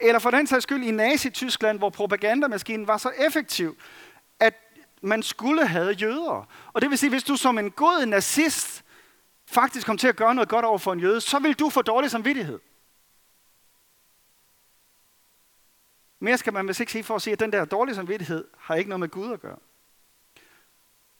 Eller 0.00 0.18
for 0.18 0.30
den 0.30 0.46
sags 0.46 0.62
skyld 0.62 0.84
i 0.84 0.90
Nazi-Tyskland, 0.90 1.78
hvor 1.78 1.90
propagandamaskinen 1.90 2.86
var 2.86 2.96
så 2.96 3.10
effektiv, 3.26 3.76
at 4.40 4.54
man 5.02 5.22
skulle 5.22 5.66
have 5.66 5.92
jøder. 5.92 6.48
Og 6.72 6.82
det 6.82 6.90
vil 6.90 6.98
sige, 6.98 7.10
hvis 7.10 7.24
du 7.24 7.36
som 7.36 7.58
en 7.58 7.70
god 7.70 8.06
nazist 8.06 8.84
faktisk 9.48 9.86
kom 9.86 9.98
til 9.98 10.08
at 10.08 10.16
gøre 10.16 10.34
noget 10.34 10.48
godt 10.48 10.64
over 10.64 10.78
for 10.78 10.92
en 10.92 11.00
jøde, 11.00 11.20
så 11.20 11.38
vil 11.38 11.54
du 11.54 11.70
få 11.70 11.82
dårlig 11.82 12.10
samvittighed. 12.10 12.58
Mere 16.22 16.38
skal 16.38 16.52
man 16.52 16.68
vist 16.68 16.80
ikke 16.80 16.92
sige 16.92 17.04
for 17.04 17.14
at 17.14 17.22
sige, 17.22 17.32
at 17.32 17.40
den 17.40 17.52
der 17.52 17.64
dårlige 17.64 17.94
samvittighed 17.94 18.44
har 18.58 18.74
ikke 18.74 18.88
noget 18.88 19.00
med 19.00 19.08
Gud 19.08 19.32
at 19.32 19.40
gøre. 19.40 19.56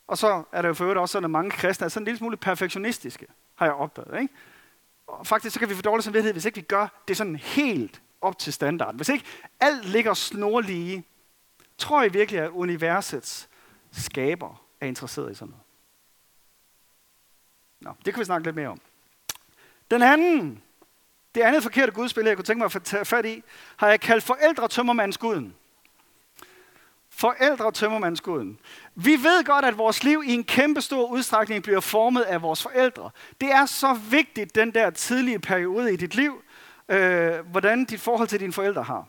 Og 0.06 0.18
så 0.18 0.42
er 0.52 0.62
der 0.62 0.68
jo 0.68 0.74
for 0.74 0.84
øvrigt 0.84 1.00
også 1.00 1.12
sådan, 1.12 1.24
at 1.24 1.30
mange 1.30 1.50
kristne 1.50 1.84
er 1.84 1.88
sådan 1.88 2.02
en 2.02 2.04
lille 2.04 2.18
smule 2.18 2.36
perfektionistiske, 2.36 3.26
har 3.54 3.66
jeg 3.66 3.74
opdaget. 3.74 4.22
Ikke? 4.22 4.34
Og 5.06 5.26
faktisk 5.26 5.54
så 5.54 5.58
kan 5.60 5.68
vi 5.68 5.74
få 5.74 5.82
dårlig 5.82 6.04
samvittighed, 6.04 6.32
hvis 6.32 6.44
ikke 6.44 6.56
vi 6.56 6.62
gør 6.62 7.02
det 7.08 7.16
sådan 7.16 7.36
helt 7.36 8.02
op 8.20 8.38
til 8.38 8.52
standard. 8.52 8.94
Hvis 8.94 9.08
ikke 9.08 9.24
alt 9.60 9.84
ligger 9.84 10.14
snorlige, 10.14 11.04
tror 11.78 12.02
jeg 12.02 12.14
virkelig, 12.14 12.40
at 12.40 12.50
universets 12.50 13.48
skaber 13.92 14.64
er 14.80 14.86
interesseret 14.86 15.32
i 15.32 15.34
sådan 15.34 15.50
noget. 15.50 15.64
Nå, 17.80 17.94
det 18.04 18.14
kan 18.14 18.20
vi 18.20 18.24
snakke 18.24 18.46
lidt 18.46 18.56
mere 18.56 18.68
om. 18.68 18.80
Den 19.90 20.02
anden 20.02 20.62
det 21.34 21.40
andet 21.40 21.62
forkerte 21.62 21.92
gudsbillede, 21.92 22.30
jeg 22.30 22.36
kunne 22.36 22.44
tænke 22.44 22.58
mig 22.58 22.74
at 22.74 22.82
tage 22.82 23.04
fat 23.04 23.26
i, 23.26 23.42
har 23.76 23.88
jeg 23.88 24.00
kaldt 24.00 24.24
forældre 24.24 24.68
tømmermandsguden. 24.68 25.54
Forældre 27.10 27.72
tømmermandsguden. 27.72 28.58
Vi 28.94 29.10
ved 29.10 29.44
godt, 29.44 29.64
at 29.64 29.78
vores 29.78 30.04
liv 30.04 30.22
i 30.26 30.32
en 30.32 30.44
kæmpe 30.44 30.80
stor 30.80 31.08
udstrækning 31.08 31.62
bliver 31.62 31.80
formet 31.80 32.22
af 32.22 32.42
vores 32.42 32.62
forældre. 32.62 33.10
Det 33.40 33.52
er 33.52 33.66
så 33.66 33.98
vigtigt, 34.10 34.54
den 34.54 34.74
der 34.74 34.90
tidlige 34.90 35.38
periode 35.38 35.92
i 35.92 35.96
dit 35.96 36.14
liv, 36.14 36.42
øh, 36.88 37.46
hvordan 37.50 37.84
dit 37.84 38.00
forhold 38.00 38.28
til 38.28 38.40
dine 38.40 38.52
forældre 38.52 38.82
har, 38.82 39.06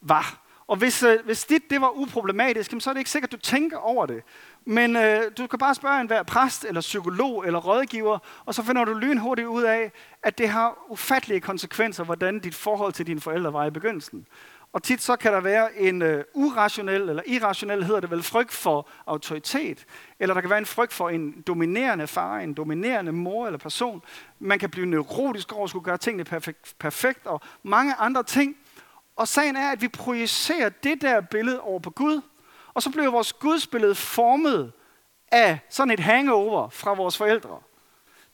var. 0.00 0.38
Og 0.66 0.76
hvis, 0.76 1.02
øh, 1.02 1.24
hvis 1.24 1.44
dit 1.44 1.70
det 1.70 1.80
var 1.80 1.90
uproblematisk, 1.90 2.72
så 2.78 2.90
er 2.90 2.94
det 2.94 3.00
ikke 3.00 3.10
sikkert, 3.10 3.28
at 3.28 3.32
du 3.32 3.46
tænker 3.46 3.76
over 3.76 4.06
det. 4.06 4.22
Men 4.64 4.96
øh, 4.96 5.22
du 5.38 5.46
kan 5.46 5.58
bare 5.58 5.74
spørge 5.74 6.00
en 6.00 6.06
hver 6.06 6.22
præst, 6.22 6.64
eller 6.64 6.80
psykolog, 6.80 7.46
eller 7.46 7.58
rådgiver, 7.58 8.18
og 8.44 8.54
så 8.54 8.62
finder 8.62 8.84
du 8.84 8.94
lynhurtigt 8.94 9.48
ud 9.48 9.62
af, 9.62 9.92
at 10.22 10.38
det 10.38 10.48
har 10.48 10.78
ufattelige 10.88 11.40
konsekvenser, 11.40 12.04
hvordan 12.04 12.38
dit 12.38 12.54
forhold 12.54 12.92
til 12.92 13.06
dine 13.06 13.20
forældre 13.20 13.52
var 13.52 13.66
i 13.66 13.70
begyndelsen. 13.70 14.26
Og 14.72 14.82
tit 14.82 15.02
så 15.02 15.16
kan 15.16 15.32
der 15.32 15.40
være 15.40 15.78
en 15.78 16.02
øh, 16.02 16.24
urationel, 16.34 17.08
eller 17.08 17.22
irrationel 17.26 17.84
hedder 17.84 18.00
det 18.00 18.10
vel, 18.10 18.22
frygt 18.22 18.52
for 18.52 18.88
autoritet. 19.06 19.84
Eller 20.20 20.34
der 20.34 20.40
kan 20.40 20.50
være 20.50 20.58
en 20.58 20.66
frygt 20.66 20.92
for 20.92 21.08
en 21.08 21.42
dominerende 21.46 22.06
far, 22.06 22.38
en 22.38 22.54
dominerende 22.54 23.12
mor 23.12 23.46
eller 23.46 23.58
person. 23.58 24.02
Man 24.38 24.58
kan 24.58 24.70
blive 24.70 24.86
neurotisk 24.86 25.52
over 25.52 25.64
at 25.64 25.70
skulle 25.70 25.84
gøre 25.84 25.98
tingene 25.98 26.24
perfekt, 26.24 26.74
perfekt 26.78 27.26
og 27.26 27.40
mange 27.62 27.94
andre 27.94 28.22
ting. 28.22 28.56
Og 29.16 29.28
sagen 29.28 29.56
er, 29.56 29.70
at 29.70 29.82
vi 29.82 29.88
projicerer 29.88 30.68
det 30.68 31.02
der 31.02 31.20
billede 31.20 31.60
over 31.60 31.78
på 31.78 31.90
Gud, 31.90 32.20
og 32.74 32.82
så 32.82 32.90
bliver 32.90 33.10
vores 33.10 33.32
gudsbillede 33.32 33.94
formet 33.94 34.72
af 35.32 35.58
sådan 35.68 35.90
et 35.90 36.00
hangover 36.00 36.68
fra 36.68 36.94
vores 36.94 37.16
forældre. 37.16 37.60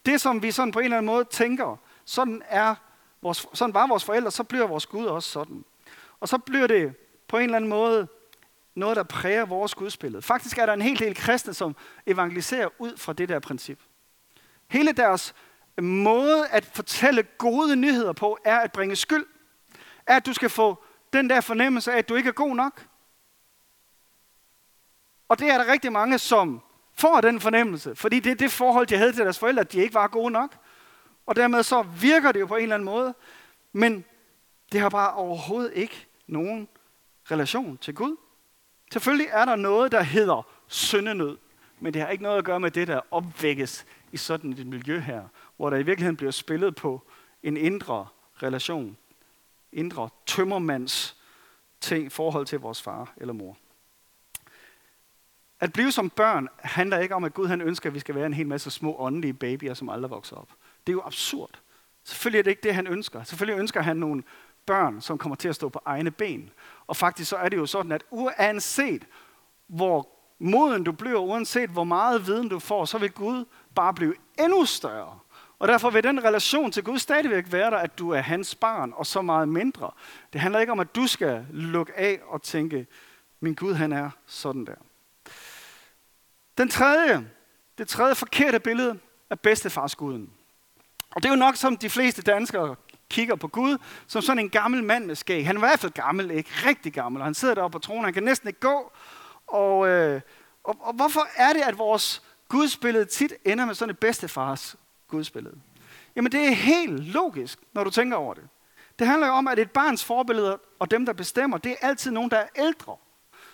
Det, 0.06 0.20
som 0.20 0.42
vi 0.42 0.50
sådan 0.50 0.72
på 0.72 0.78
en 0.78 0.84
eller 0.84 0.96
anden 0.96 1.12
måde 1.12 1.24
tænker, 1.24 1.76
sådan, 2.04 2.42
er 2.48 2.74
vores, 3.22 3.46
sådan 3.52 3.74
var 3.74 3.86
vores 3.86 4.04
forældre, 4.04 4.30
så 4.30 4.44
bliver 4.44 4.66
vores 4.66 4.86
Gud 4.86 5.06
også 5.06 5.30
sådan. 5.30 5.64
Og 6.20 6.28
så 6.28 6.38
bliver 6.38 6.66
det 6.66 6.94
på 7.28 7.36
en 7.36 7.42
eller 7.42 7.56
anden 7.56 7.70
måde 7.70 8.08
noget, 8.74 8.96
der 8.96 9.02
præger 9.02 9.44
vores 9.44 9.74
gudsbillede. 9.74 10.22
Faktisk 10.22 10.58
er 10.58 10.66
der 10.66 10.72
en 10.72 10.82
hel 10.82 10.98
del 10.98 11.14
kristne, 11.14 11.54
som 11.54 11.76
evangeliserer 12.06 12.68
ud 12.78 12.96
fra 12.96 13.12
det 13.12 13.28
der 13.28 13.38
princip. 13.38 13.80
Hele 14.68 14.92
deres 14.92 15.34
måde 15.82 16.46
at 16.48 16.64
fortælle 16.64 17.22
gode 17.22 17.76
nyheder 17.76 18.12
på, 18.12 18.38
er 18.44 18.58
at 18.58 18.72
bringe 18.72 18.96
skyld. 18.96 19.26
Er, 20.06 20.16
at 20.16 20.26
du 20.26 20.32
skal 20.32 20.50
få 20.50 20.84
den 21.12 21.30
der 21.30 21.40
fornemmelse 21.40 21.92
af, 21.92 21.98
at 21.98 22.08
du 22.08 22.14
ikke 22.14 22.28
er 22.28 22.32
god 22.32 22.56
nok. 22.56 22.86
Og 25.28 25.38
det 25.38 25.50
er 25.50 25.58
der 25.58 25.72
rigtig 25.72 25.92
mange, 25.92 26.18
som 26.18 26.60
får 26.94 27.20
den 27.20 27.40
fornemmelse, 27.40 27.94
fordi 27.94 28.20
det 28.20 28.30
er 28.30 28.36
det 28.36 28.50
forhold, 28.50 28.86
de 28.86 28.96
havde 28.96 29.12
til 29.12 29.24
deres 29.24 29.38
forældre, 29.38 29.60
at 29.60 29.72
de 29.72 29.78
ikke 29.78 29.94
var 29.94 30.08
gode 30.08 30.30
nok. 30.30 30.56
Og 31.26 31.36
dermed 31.36 31.62
så 31.62 31.82
virker 31.82 32.32
det 32.32 32.40
jo 32.40 32.46
på 32.46 32.56
en 32.56 32.62
eller 32.62 32.74
anden 32.74 32.84
måde. 32.84 33.14
Men 33.72 34.04
det 34.72 34.80
har 34.80 34.88
bare 34.88 35.12
overhovedet 35.14 35.72
ikke 35.74 36.06
nogen 36.26 36.68
relation 37.30 37.78
til 37.78 37.94
Gud. 37.94 38.16
Selvfølgelig 38.92 39.26
er 39.30 39.44
der 39.44 39.56
noget, 39.56 39.92
der 39.92 40.02
hedder 40.02 40.46
syndenød, 40.66 41.38
men 41.80 41.94
det 41.94 42.02
har 42.02 42.08
ikke 42.08 42.22
noget 42.22 42.38
at 42.38 42.44
gøre 42.44 42.60
med 42.60 42.70
det, 42.70 42.88
der 42.88 43.00
opvækkes 43.10 43.86
i 44.12 44.16
sådan 44.16 44.52
et 44.52 44.66
miljø 44.66 45.00
her, 45.00 45.22
hvor 45.56 45.70
der 45.70 45.76
i 45.76 45.82
virkeligheden 45.82 46.16
bliver 46.16 46.32
spillet 46.32 46.74
på 46.74 47.02
en 47.42 47.56
indre 47.56 48.06
relation, 48.42 48.96
indre 49.72 50.08
tømmermands 50.26 51.16
ting, 51.80 52.12
forhold 52.12 52.46
til 52.46 52.60
vores 52.60 52.82
far 52.82 53.12
eller 53.16 53.34
mor. 53.34 53.56
At 55.60 55.72
blive 55.72 55.92
som 55.92 56.10
børn 56.10 56.48
handler 56.58 56.98
ikke 56.98 57.14
om, 57.14 57.24
at 57.24 57.34
Gud 57.34 57.46
han 57.46 57.60
ønsker, 57.60 57.90
at 57.90 57.94
vi 57.94 57.98
skal 57.98 58.14
være 58.14 58.26
en 58.26 58.34
hel 58.34 58.46
masse 58.46 58.70
små 58.70 58.96
åndelige 58.98 59.32
babyer, 59.32 59.74
som 59.74 59.88
aldrig 59.88 60.10
vokser 60.10 60.36
op. 60.36 60.48
Det 60.86 60.92
er 60.92 60.94
jo 60.94 61.02
absurd. 61.04 61.50
Selvfølgelig 62.04 62.38
er 62.38 62.42
det 62.42 62.50
ikke 62.50 62.62
det, 62.62 62.74
han 62.74 62.86
ønsker. 62.86 63.22
Selvfølgelig 63.22 63.60
ønsker 63.60 63.82
han 63.82 63.96
nogle 63.96 64.22
børn, 64.66 65.00
som 65.00 65.18
kommer 65.18 65.36
til 65.36 65.48
at 65.48 65.54
stå 65.54 65.68
på 65.68 65.80
egne 65.84 66.10
ben. 66.10 66.50
Og 66.86 66.96
faktisk 66.96 67.30
så 67.30 67.36
er 67.36 67.48
det 67.48 67.56
jo 67.56 67.66
sådan, 67.66 67.92
at 67.92 68.04
uanset 68.10 69.06
hvor 69.66 70.08
moden 70.38 70.84
du 70.84 70.92
bliver, 70.92 71.18
uanset 71.18 71.70
hvor 71.70 71.84
meget 71.84 72.26
viden 72.26 72.48
du 72.48 72.58
får, 72.58 72.84
så 72.84 72.98
vil 72.98 73.10
Gud 73.10 73.44
bare 73.74 73.94
blive 73.94 74.14
endnu 74.38 74.64
større. 74.64 75.18
Og 75.58 75.68
derfor 75.68 75.90
vil 75.90 76.02
den 76.04 76.24
relation 76.24 76.72
til 76.72 76.84
Gud 76.84 76.98
stadigvæk 76.98 77.52
være 77.52 77.70
der, 77.70 77.76
at 77.76 77.98
du 77.98 78.10
er 78.10 78.20
hans 78.20 78.54
barn, 78.54 78.92
og 78.96 79.06
så 79.06 79.22
meget 79.22 79.48
mindre. 79.48 79.90
Det 80.32 80.40
handler 80.40 80.60
ikke 80.60 80.72
om, 80.72 80.80
at 80.80 80.94
du 80.94 81.06
skal 81.06 81.46
lukke 81.50 81.92
af 81.96 82.20
og 82.28 82.42
tænke, 82.42 82.86
min 83.40 83.54
Gud 83.54 83.74
han 83.74 83.92
er 83.92 84.10
sådan 84.26 84.64
der. 84.64 84.74
Den 86.58 86.68
tredje, 86.68 87.30
det 87.78 87.88
tredje 87.88 88.14
forkerte 88.14 88.60
billede 88.60 88.98
er 89.30 89.34
bedstefarsguden. 89.34 90.30
Og 91.10 91.22
det 91.22 91.28
er 91.28 91.32
jo 91.32 91.38
nok 91.38 91.56
som 91.56 91.76
de 91.76 91.90
fleste 91.90 92.22
danskere 92.22 92.76
kigger 93.10 93.36
på 93.36 93.48
Gud, 93.48 93.78
som 94.06 94.22
sådan 94.22 94.38
en 94.38 94.50
gammel 94.50 94.84
mand 94.84 95.04
med 95.04 95.14
skæg. 95.14 95.46
Han 95.46 95.56
er 95.56 95.60
i 95.60 95.66
hvert 95.66 95.78
fald 95.78 95.92
gammel, 95.92 96.30
ikke? 96.30 96.50
Rigtig 96.66 96.92
gammel, 96.92 97.20
og 97.20 97.26
han 97.26 97.34
sidder 97.34 97.54
deroppe 97.54 97.78
på 97.78 97.82
tronen, 97.82 98.04
han 98.04 98.14
kan 98.14 98.22
næsten 98.22 98.48
ikke 98.48 98.60
gå. 98.60 98.92
Og, 99.46 99.88
øh, 99.88 100.20
og, 100.64 100.76
og 100.80 100.94
hvorfor 100.94 101.28
er 101.36 101.52
det, 101.52 101.60
at 101.60 101.78
vores 101.78 102.22
gudsbillede 102.48 103.04
tit 103.04 103.32
ender 103.44 103.66
med 103.66 103.74
sådan 103.74 103.90
et 103.90 103.98
bedstefars 103.98 104.76
gudsbillede? 105.08 105.60
Jamen 106.16 106.32
det 106.32 106.40
er 106.40 106.50
helt 106.50 107.04
logisk, 107.04 107.58
når 107.72 107.84
du 107.84 107.90
tænker 107.90 108.16
over 108.16 108.34
det. 108.34 108.48
Det 108.98 109.06
handler 109.06 109.26
jo 109.26 109.32
om, 109.32 109.48
at 109.48 109.58
et 109.58 109.70
barns 109.70 110.04
forbillede 110.04 110.58
og 110.78 110.90
dem, 110.90 111.06
der 111.06 111.12
bestemmer, 111.12 111.58
det 111.58 111.72
er 111.72 111.88
altid 111.88 112.10
nogen, 112.10 112.30
der 112.30 112.36
er 112.36 112.48
ældre. 112.56 112.96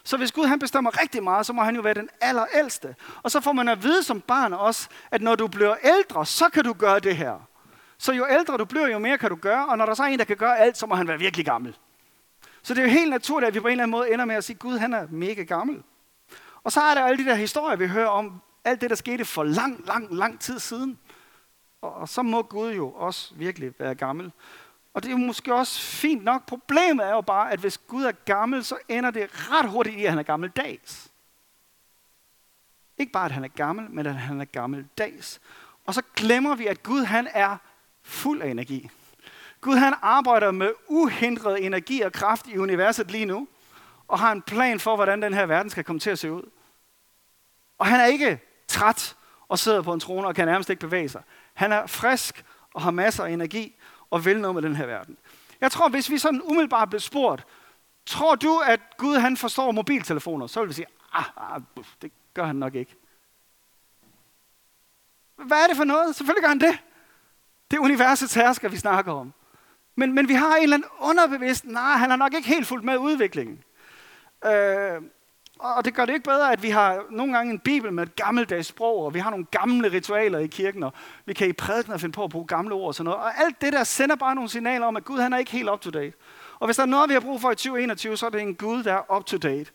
Så 0.04 0.16
hvis 0.16 0.32
Gud 0.32 0.46
han 0.46 0.58
bestemmer 0.58 1.00
rigtig 1.02 1.23
meget, 1.23 1.46
så 1.46 1.52
må 1.52 1.62
han 1.62 1.76
jo 1.76 1.82
være 1.82 1.94
den 1.94 2.08
allerældste. 2.20 2.96
Og 3.23 3.30
så 3.30 3.40
får 3.40 3.52
man 3.52 3.68
at 3.68 3.82
vide 3.82 4.02
som 4.02 4.20
barn 4.20 4.52
også, 4.52 4.88
at 5.11 5.23
når 5.23 5.34
du 5.34 5.49
bliver 5.49 5.76
ældre, 5.84 6.26
så 6.26 6.49
kan 6.49 6.64
du 6.64 6.73
gøre 6.73 7.00
det 7.00 7.16
her. 7.16 7.49
Så 7.99 8.12
jo 8.12 8.26
ældre 8.30 8.56
du 8.56 8.64
bliver, 8.64 8.88
jo 8.88 8.99
mere 8.99 9.18
kan 9.18 9.30
du 9.30 9.37
gøre, 9.37 9.66
og 9.66 9.78
når 9.78 9.87
der 9.87 9.94
så 9.94 10.02
er 10.02 10.06
en, 10.06 10.18
der 10.18 10.25
kan 10.25 10.37
gøre 10.37 10.58
alt, 10.58 10.76
så 10.76 10.87
må 10.87 10.94
han 10.94 11.08
være 11.08 11.18
virkelig 11.18 11.46
gammel. 11.46 11.76
Så 12.62 12.75
det 12.75 12.80
er 12.80 12.84
jo 12.84 12.90
helt 12.90 13.11
naturligt, 13.11 13.49
at 13.49 13.54
vi 13.54 13.61
på 13.61 13.66
en 13.66 13.73
eller 13.73 13.82
anden 13.82 13.90
måde 13.90 14.12
ender 14.12 14.25
med 14.25 14.34
at 14.34 14.44
sige, 14.44 14.56
Gud 14.56 14.78
han 14.78 14.92
er 14.92 15.06
mega 15.11 15.42
gammel. 15.42 15.82
Og 16.64 16.73
så 16.73 16.80
er 16.80 16.94
der 16.94 17.04
alle 17.04 17.25
de 17.25 17.30
der 17.30 17.34
historier, 17.34 17.76
vi 17.76 17.88
hører 17.88 18.08
om, 18.08 18.40
alt 18.64 18.80
det, 18.80 18.90
der 18.90 18.96
skete 18.96 19.25
for 19.25 19.42
lang, 19.44 19.87
lang, 19.87 20.14
lang 20.14 20.40
tid 20.40 20.58
siden. 20.58 20.99
Og, 21.80 21.94
og 21.94 22.08
så 22.08 22.23
må 22.23 22.42
Gud 22.42 22.73
jo 22.73 22.90
også 22.90 23.34
virkelig 23.34 23.73
være 23.78 23.94
gammel. 23.94 24.32
Og 24.94 25.02
det 25.02 25.12
er 25.12 25.16
måske 25.16 25.54
også 25.54 25.80
fint 25.80 26.24
nok. 26.24 26.46
Problemet 26.46 27.06
er 27.06 27.10
jo 27.10 27.20
bare, 27.20 27.52
at 27.52 27.60
hvis 27.60 27.78
Gud 27.78 28.04
er 28.04 28.12
gammel, 28.12 28.64
så 28.64 28.76
ender 28.88 29.10
det 29.10 29.50
ret 29.50 29.70
hurtigt 29.70 29.96
i, 29.96 30.04
at 30.04 30.10
han 30.10 30.18
er 30.18 30.22
gammeldags. 30.22 31.10
Ikke 32.98 33.12
bare, 33.12 33.24
at 33.24 33.30
han 33.30 33.44
er 33.44 33.48
gammel, 33.48 33.90
men 33.90 34.06
at 34.06 34.14
han 34.14 34.40
er 34.40 34.44
gammeldags. 34.44 35.40
Og 35.84 35.94
så 35.94 36.02
glemmer 36.16 36.54
vi, 36.54 36.66
at 36.66 36.82
Gud 36.82 37.04
han 37.04 37.28
er 37.32 37.56
fuld 38.02 38.42
af 38.42 38.48
energi. 38.48 38.90
Gud 39.60 39.76
han 39.76 39.94
arbejder 40.02 40.50
med 40.50 40.72
uhindret 40.88 41.66
energi 41.66 42.00
og 42.00 42.12
kraft 42.12 42.46
i 42.46 42.58
universet 42.58 43.10
lige 43.10 43.26
nu, 43.26 43.48
og 44.08 44.18
har 44.18 44.32
en 44.32 44.42
plan 44.42 44.80
for, 44.80 44.96
hvordan 44.96 45.22
den 45.22 45.34
her 45.34 45.46
verden 45.46 45.70
skal 45.70 45.84
komme 45.84 46.00
til 46.00 46.10
at 46.10 46.18
se 46.18 46.32
ud. 46.32 46.50
Og 47.78 47.86
han 47.86 48.00
er 48.00 48.04
ikke 48.04 48.40
træt 48.68 49.16
og 49.48 49.58
sidder 49.58 49.82
på 49.82 49.92
en 49.92 50.00
trone 50.00 50.26
og 50.26 50.34
kan 50.34 50.48
nærmest 50.48 50.70
ikke 50.70 50.80
bevæge 50.80 51.08
sig. 51.08 51.22
Han 51.54 51.72
er 51.72 51.86
frisk 51.86 52.44
og 52.74 52.82
har 52.82 52.90
masser 52.90 53.24
af 53.24 53.30
energi 53.30 53.76
og 54.14 54.25
vil 54.25 54.40
noget 54.40 54.54
med 54.54 54.62
den 54.62 54.76
her 54.76 54.87
verden. 54.87 55.16
Jeg 55.61 55.71
tror, 55.71 55.88
hvis 55.88 56.11
vi 56.11 56.18
sådan 56.18 56.42
umiddelbart 56.42 56.90
blev 56.90 57.00
spurgt, 57.00 57.47
tror 58.06 58.35
du, 58.35 58.59
at 58.59 58.80
Gud 58.97 59.16
han 59.16 59.37
forstår 59.37 59.71
mobiltelefoner? 59.71 60.47
Så 60.47 60.61
vil 60.61 60.68
vi 60.68 60.75
sige, 60.75 60.87
ah, 61.12 61.25
ah, 61.37 61.61
det 62.02 62.12
gør 62.35 62.44
han 62.44 62.56
nok 62.56 62.75
ikke. 62.75 62.97
Hvad 65.37 65.62
er 65.62 65.66
det 65.66 65.76
for 65.76 65.85
noget? 65.85 66.16
Selvfølgelig 66.16 66.42
gør 66.42 66.49
han 66.49 66.61
det. 66.61 66.78
Det 67.71 67.76
er 67.76 67.80
universets 67.80 68.35
hersker, 68.35 68.68
vi 68.68 68.76
snakker 68.76 69.12
om. 69.12 69.33
Men, 69.97 70.12
men 70.12 70.28
vi 70.28 70.35
har 70.35 70.56
en 70.56 70.62
eller 70.62 70.76
anden 70.76 70.88
underbevidst, 71.00 71.64
nej, 71.64 71.97
han 71.97 72.11
har 72.11 72.16
nok 72.16 72.35
ikke 72.35 72.49
helt 72.49 72.66
fulgt 72.66 72.85
med 72.85 72.97
udviklingen. 72.97 73.64
Øh, 74.47 75.02
og 75.58 75.84
det 75.84 75.94
gør 75.94 76.04
det 76.04 76.12
ikke 76.12 76.25
bedre, 76.25 76.52
at 76.52 76.62
vi 76.62 76.70
har 76.70 77.04
nogle 77.11 77.32
gange 77.37 77.52
en 77.52 77.58
bibel 77.58 77.92
med 77.92 78.02
et 78.02 78.16
gammeldags 78.16 78.68
sprog, 78.68 79.04
og 79.04 79.14
vi 79.14 79.18
har 79.18 79.30
nogle 79.30 79.44
gamle 79.44 79.92
ritualer 79.92 80.38
i 80.38 80.46
kirken, 80.46 80.82
og 80.82 80.92
vi 81.26 81.32
kan 81.32 81.49
i 81.49 81.52
prædikener 81.52 81.99
finde 81.99 82.12
på 82.12 82.25
at 82.25 82.30
bruge 82.30 82.46
gamle 82.46 82.75
ord 82.75 82.87
og 82.87 82.94
sådan 82.94 83.04
noget. 83.04 83.20
Og 83.20 83.40
alt 83.40 83.61
det 83.61 83.73
der 83.73 83.84
sender 83.84 84.16
bare 84.16 84.34
nogle 84.34 84.50
signaler 84.50 84.87
om, 84.87 84.96
at 84.96 85.04
Gud 85.04 85.18
han 85.18 85.32
er 85.32 85.38
ikke 85.38 85.50
helt 85.50 85.70
up 85.70 85.80
to 85.80 85.90
date. 85.90 86.16
Og 86.58 86.66
hvis 86.66 86.76
der 86.76 86.82
er 86.82 86.87
noget, 86.87 87.08
vi 87.08 87.14
har 87.14 87.20
brug 87.20 87.40
for 87.40 87.50
i 87.50 87.54
2021, 87.54 88.16
så 88.16 88.26
er 88.26 88.30
det 88.30 88.40
en 88.40 88.54
Gud, 88.54 88.82
der 88.82 88.92
er 88.92 89.16
up 89.16 89.25
to 89.25 89.37
date. 89.37 89.70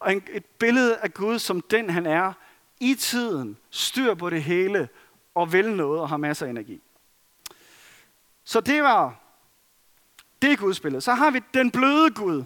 Og 0.00 0.12
en, 0.12 0.22
et 0.32 0.44
billede 0.44 0.96
af 0.96 1.14
Gud 1.14 1.38
som 1.38 1.60
den 1.60 1.90
han 1.90 2.06
er, 2.06 2.32
i 2.80 2.94
tiden, 2.94 3.56
styr 3.70 4.14
på 4.14 4.30
det 4.30 4.42
hele, 4.42 4.88
og 5.34 5.52
vil 5.52 5.76
noget 5.76 6.00
og 6.00 6.08
har 6.08 6.16
masser 6.16 6.46
af 6.46 6.50
energi. 6.50 6.80
Så 8.44 8.60
det 8.60 8.82
var 8.82 9.14
det 10.42 10.52
er 10.52 10.56
Guds 10.56 11.04
Så 11.04 11.12
har 11.12 11.30
vi 11.30 11.40
den 11.54 11.70
bløde 11.70 12.10
Gud. 12.10 12.44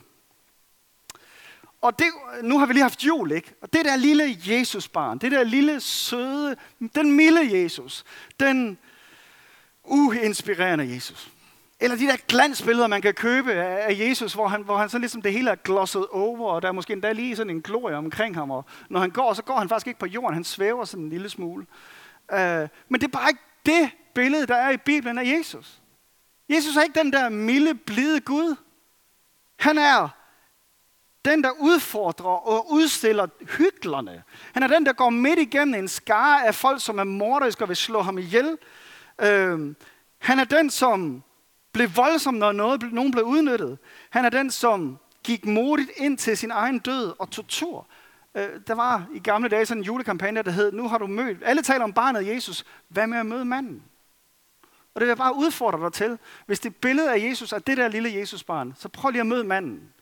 Og 1.83 1.99
det, 1.99 2.07
nu 2.43 2.59
har 2.59 2.67
vi 2.67 2.73
lige 2.73 2.83
haft 2.83 3.05
jul, 3.05 3.33
ikke? 3.33 3.55
Og 3.63 3.73
det 3.73 3.85
der 3.85 3.97
lille 3.97 4.39
Jesusbarn, 4.47 5.19
det 5.19 5.33
der 5.33 5.43
lille 5.45 5.81
søde, 5.81 6.57
den 6.95 7.13
milde 7.13 7.63
Jesus, 7.63 8.05
den 8.41 8.79
uinspirerende 9.85 10.95
Jesus. 10.95 11.31
Eller 11.81 11.97
de 11.97 12.07
der 12.07 12.17
glansbilleder, 12.29 12.87
man 12.87 13.03
kan 13.03 13.15
købe 13.15 13.53
af 13.63 13.99
Jesus, 13.99 14.33
hvor 14.33 14.49
han, 14.49 14.63
hvor 14.63 14.77
han 14.77 14.89
sådan 14.89 15.01
ligesom 15.01 15.23
det 15.23 15.33
hele 15.33 15.51
er 15.51 15.55
glosset 15.55 16.07
over, 16.07 16.51
og 16.51 16.63
der 16.63 16.69
er 16.69 16.73
måske 16.73 16.93
endda 16.93 17.13
lige 17.13 17.37
sådan 17.37 17.51
en 17.51 17.63
glorie 17.63 17.97
omkring 17.97 18.35
ham. 18.35 18.51
Og 18.51 18.65
når 18.89 19.01
han 19.01 19.11
går, 19.11 19.35
så 19.35 19.43
går 19.43 19.59
han 19.59 19.69
faktisk 19.69 19.87
ikke 19.87 20.01
på 20.01 20.07
jorden, 20.07 20.35
han 20.35 20.45
svæver 20.45 20.85
sådan 20.85 21.05
en 21.05 21.11
lille 21.11 21.29
smule. 21.29 21.67
Uh, 22.33 22.39
men 22.89 23.01
det 23.01 23.03
er 23.03 23.09
bare 23.09 23.31
ikke 23.31 23.43
det 23.67 23.91
billede, 24.15 24.47
der 24.47 24.57
er 24.57 24.71
i 24.71 24.77
Bibelen 24.77 25.19
af 25.19 25.25
Jesus. 25.25 25.83
Jesus 26.49 26.77
er 26.77 26.83
ikke 26.83 26.99
den 26.99 27.13
der 27.13 27.29
milde, 27.29 27.75
blide 27.75 28.21
Gud. 28.21 28.57
Han 29.59 29.79
er 29.79 30.09
den, 31.25 31.45
der 31.45 31.51
udfordrer 31.51 32.49
og 32.49 32.73
udstiller 32.73 33.27
hyklerne. 33.57 34.23
Han 34.53 34.63
er 34.63 34.67
den, 34.67 34.87
der 34.87 34.93
går 34.93 35.11
midt 35.11 35.39
igennem 35.39 35.75
en 35.75 35.89
skare 35.89 36.47
af 36.47 36.55
folk, 36.55 36.83
som 36.83 36.99
er 36.99 37.05
morderiske 37.05 37.65
og 37.65 37.69
vil 37.69 37.77
slå 37.77 38.03
ham 38.03 38.19
ihjel. 38.19 38.59
Øh, 39.21 39.75
han 40.19 40.39
er 40.39 40.45
den, 40.45 40.71
som 40.71 41.23
blev 41.73 41.89
voldsom, 41.97 42.35
når 42.35 42.53
noget, 42.53 42.93
nogen 42.93 43.13
blev 43.13 43.25
udnyttet. 43.25 43.79
Han 44.11 44.25
er 44.25 44.31
den, 44.31 44.51
som 44.51 44.99
gik 45.25 45.47
modigt 45.47 45.91
ind 45.97 46.19
til 46.19 46.37
sin 46.37 46.51
egen 46.51 46.79
død 46.79 47.13
og 47.19 47.31
tortur. 47.31 47.87
Øh, 48.35 48.49
der 48.67 48.75
var 48.75 49.07
i 49.15 49.19
gamle 49.19 49.49
dage 49.49 49.67
sådan 49.67 49.81
en 49.81 49.85
julekampagne, 49.85 50.43
der 50.43 50.51
hed, 50.51 50.73
nu 50.73 50.89
har 50.89 50.99
du 50.99 51.07
mødt, 51.07 51.39
alle 51.45 51.63
taler 51.63 51.85
om 51.85 51.93
barnet 51.93 52.27
Jesus, 52.27 52.65
hvad 52.89 53.07
med 53.07 53.19
at 53.19 53.27
møde 53.27 53.45
manden? 53.45 53.83
Og 54.95 55.01
det 55.01 55.07
vil 55.07 55.09
jeg 55.09 55.17
bare 55.17 55.37
udfordre 55.37 55.85
dig 55.85 55.93
til. 55.93 56.19
Hvis 56.47 56.61
det 56.61 56.77
billede 56.77 57.13
af 57.13 57.29
Jesus 57.29 57.53
er 57.53 57.59
det 57.59 57.77
der 57.77 57.89
lille 57.89 58.15
Jesusbarn, 58.15 58.75
så 58.79 58.89
prøv 58.89 59.11
lige 59.11 59.21
at 59.21 59.27
møde 59.27 59.45
manden. 59.45 59.93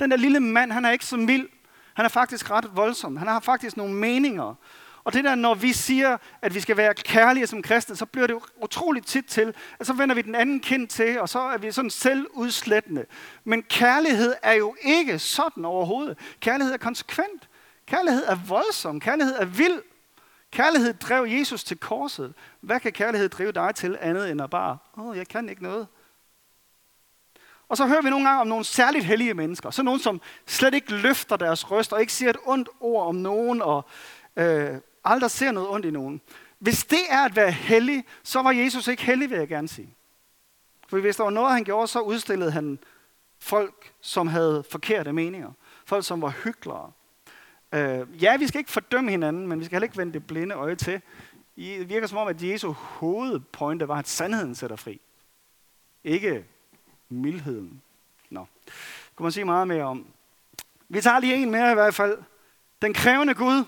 Den 0.00 0.10
der 0.10 0.16
lille 0.16 0.40
mand, 0.40 0.72
han 0.72 0.84
er 0.84 0.90
ikke 0.90 1.06
så 1.06 1.16
mild. 1.16 1.48
Han 1.94 2.04
er 2.04 2.08
faktisk 2.08 2.50
ret 2.50 2.76
voldsom. 2.76 3.16
Han 3.16 3.28
har 3.28 3.40
faktisk 3.40 3.76
nogle 3.76 3.94
meninger. 3.94 4.54
Og 5.04 5.12
det 5.12 5.24
der, 5.24 5.34
når 5.34 5.54
vi 5.54 5.72
siger, 5.72 6.16
at 6.42 6.54
vi 6.54 6.60
skal 6.60 6.76
være 6.76 6.94
kærlige 6.94 7.46
som 7.46 7.62
kristne, 7.62 7.96
så 7.96 8.06
bliver 8.06 8.26
det 8.26 8.36
utroligt 8.62 9.06
tit 9.06 9.26
til, 9.26 9.54
at 9.78 9.86
så 9.86 9.92
vender 9.92 10.14
vi 10.14 10.22
den 10.22 10.34
anden 10.34 10.60
kind 10.60 10.88
til, 10.88 11.20
og 11.20 11.28
så 11.28 11.38
er 11.38 11.58
vi 11.58 11.72
sådan 11.72 11.90
selvudslættende. 11.90 13.06
Men 13.44 13.62
kærlighed 13.62 14.34
er 14.42 14.52
jo 14.52 14.76
ikke 14.82 15.18
sådan 15.18 15.64
overhovedet. 15.64 16.18
Kærlighed 16.40 16.74
er 16.74 16.78
konsekvent. 16.78 17.48
Kærlighed 17.86 18.24
er 18.26 18.36
voldsom. 18.48 19.00
Kærlighed 19.00 19.34
er 19.38 19.44
vild. 19.44 19.82
Kærlighed 20.52 20.94
drev 20.94 21.26
Jesus 21.28 21.64
til 21.64 21.76
korset. 21.76 22.34
Hvad 22.60 22.80
kan 22.80 22.92
kærlighed 22.92 23.28
drive 23.28 23.52
dig 23.52 23.74
til 23.74 23.98
andet 24.00 24.30
end 24.30 24.42
at 24.42 24.50
bare, 24.50 24.78
åh, 24.96 25.06
oh, 25.06 25.16
jeg 25.16 25.28
kan 25.28 25.48
ikke 25.48 25.62
noget. 25.62 25.86
Og 27.70 27.76
så 27.76 27.86
hører 27.86 28.02
vi 28.02 28.10
nogle 28.10 28.28
gange 28.28 28.40
om 28.40 28.46
nogle 28.46 28.64
særligt 28.64 29.04
hellige 29.04 29.34
mennesker. 29.34 29.70
Så 29.70 29.82
nogen, 29.82 30.00
som 30.00 30.20
slet 30.46 30.74
ikke 30.74 30.94
løfter 30.94 31.36
deres 31.36 31.70
røst 31.70 31.92
og 31.92 32.00
ikke 32.00 32.12
siger 32.12 32.30
et 32.30 32.36
ondt 32.44 32.68
ord 32.80 33.06
om 33.06 33.14
nogen 33.14 33.62
og 33.62 33.84
øh, 34.36 34.78
aldrig 35.04 35.30
ser 35.30 35.52
noget 35.52 35.68
ondt 35.68 35.86
i 35.86 35.90
nogen. 35.90 36.20
Hvis 36.58 36.84
det 36.84 36.98
er 37.10 37.24
at 37.24 37.36
være 37.36 37.50
hellig, 37.50 38.04
så 38.22 38.42
var 38.42 38.52
Jesus 38.52 38.88
ikke 38.88 39.02
hellig, 39.02 39.30
vil 39.30 39.38
jeg 39.38 39.48
gerne 39.48 39.68
sige. 39.68 39.94
For 40.88 40.98
hvis 40.98 41.16
der 41.16 41.24
var 41.24 41.30
noget, 41.30 41.52
han 41.52 41.64
gjorde, 41.64 41.88
så 41.88 42.00
udstillede 42.00 42.50
han 42.50 42.78
folk, 43.38 43.92
som 44.00 44.26
havde 44.26 44.64
forkerte 44.70 45.12
meninger. 45.12 45.52
Folk, 45.84 46.04
som 46.04 46.22
var 46.22 46.34
hyklere. 46.44 46.92
Øh, 47.72 48.22
ja, 48.22 48.36
vi 48.36 48.46
skal 48.46 48.58
ikke 48.58 48.70
fordømme 48.70 49.10
hinanden, 49.10 49.46
men 49.46 49.60
vi 49.60 49.64
skal 49.64 49.76
heller 49.76 49.86
ikke 49.86 49.98
vende 49.98 50.12
det 50.12 50.26
blinde 50.26 50.54
øje 50.54 50.74
til. 50.74 51.00
Det 51.56 51.88
virker 51.88 52.06
som 52.06 52.18
om, 52.18 52.28
at 52.28 52.42
Jesu 52.42 52.72
hovedpointe 52.72 53.88
var, 53.88 53.98
at 53.98 54.08
sandheden 54.08 54.54
sætter 54.54 54.76
fri. 54.76 55.00
Ikke 56.04 56.44
mildheden. 57.10 57.82
Nå. 58.30 58.46
Det 58.64 58.72
kunne 59.16 59.24
man 59.24 59.32
sige 59.32 59.44
meget 59.44 59.68
mere 59.68 59.84
om. 59.84 60.06
Vi 60.88 61.00
tager 61.00 61.18
lige 61.18 61.34
en 61.34 61.50
mere 61.50 61.70
i 61.70 61.74
hvert 61.74 61.94
fald. 61.94 62.18
Den 62.82 62.94
krævende 62.94 63.34
Gud. 63.34 63.64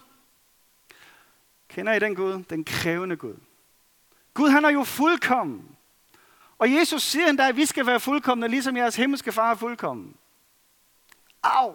Kender 1.68 1.92
I 1.92 1.99
den 1.99 2.14
Gud? 2.14 2.44
Den 2.50 2.64
krævende 2.64 3.16
Gud. 3.16 3.34
Gud, 4.34 4.49
han 4.49 4.64
er 4.64 4.70
jo 4.70 4.84
fuldkommen. 4.84 5.76
Og 6.58 6.72
Jesus 6.72 7.02
siger 7.02 7.26
endda, 7.26 7.49
at 7.49 7.56
vi 7.56 7.66
skal 7.66 7.87
være 7.87 8.00
fuldkommende, 8.00 8.49
ligesom 8.49 8.76
jeres 8.76 8.96
himmelske 8.96 9.32
far 9.32 9.50
er 9.50 9.54
fuldkommen. 9.54 10.16
Au! 11.42 11.75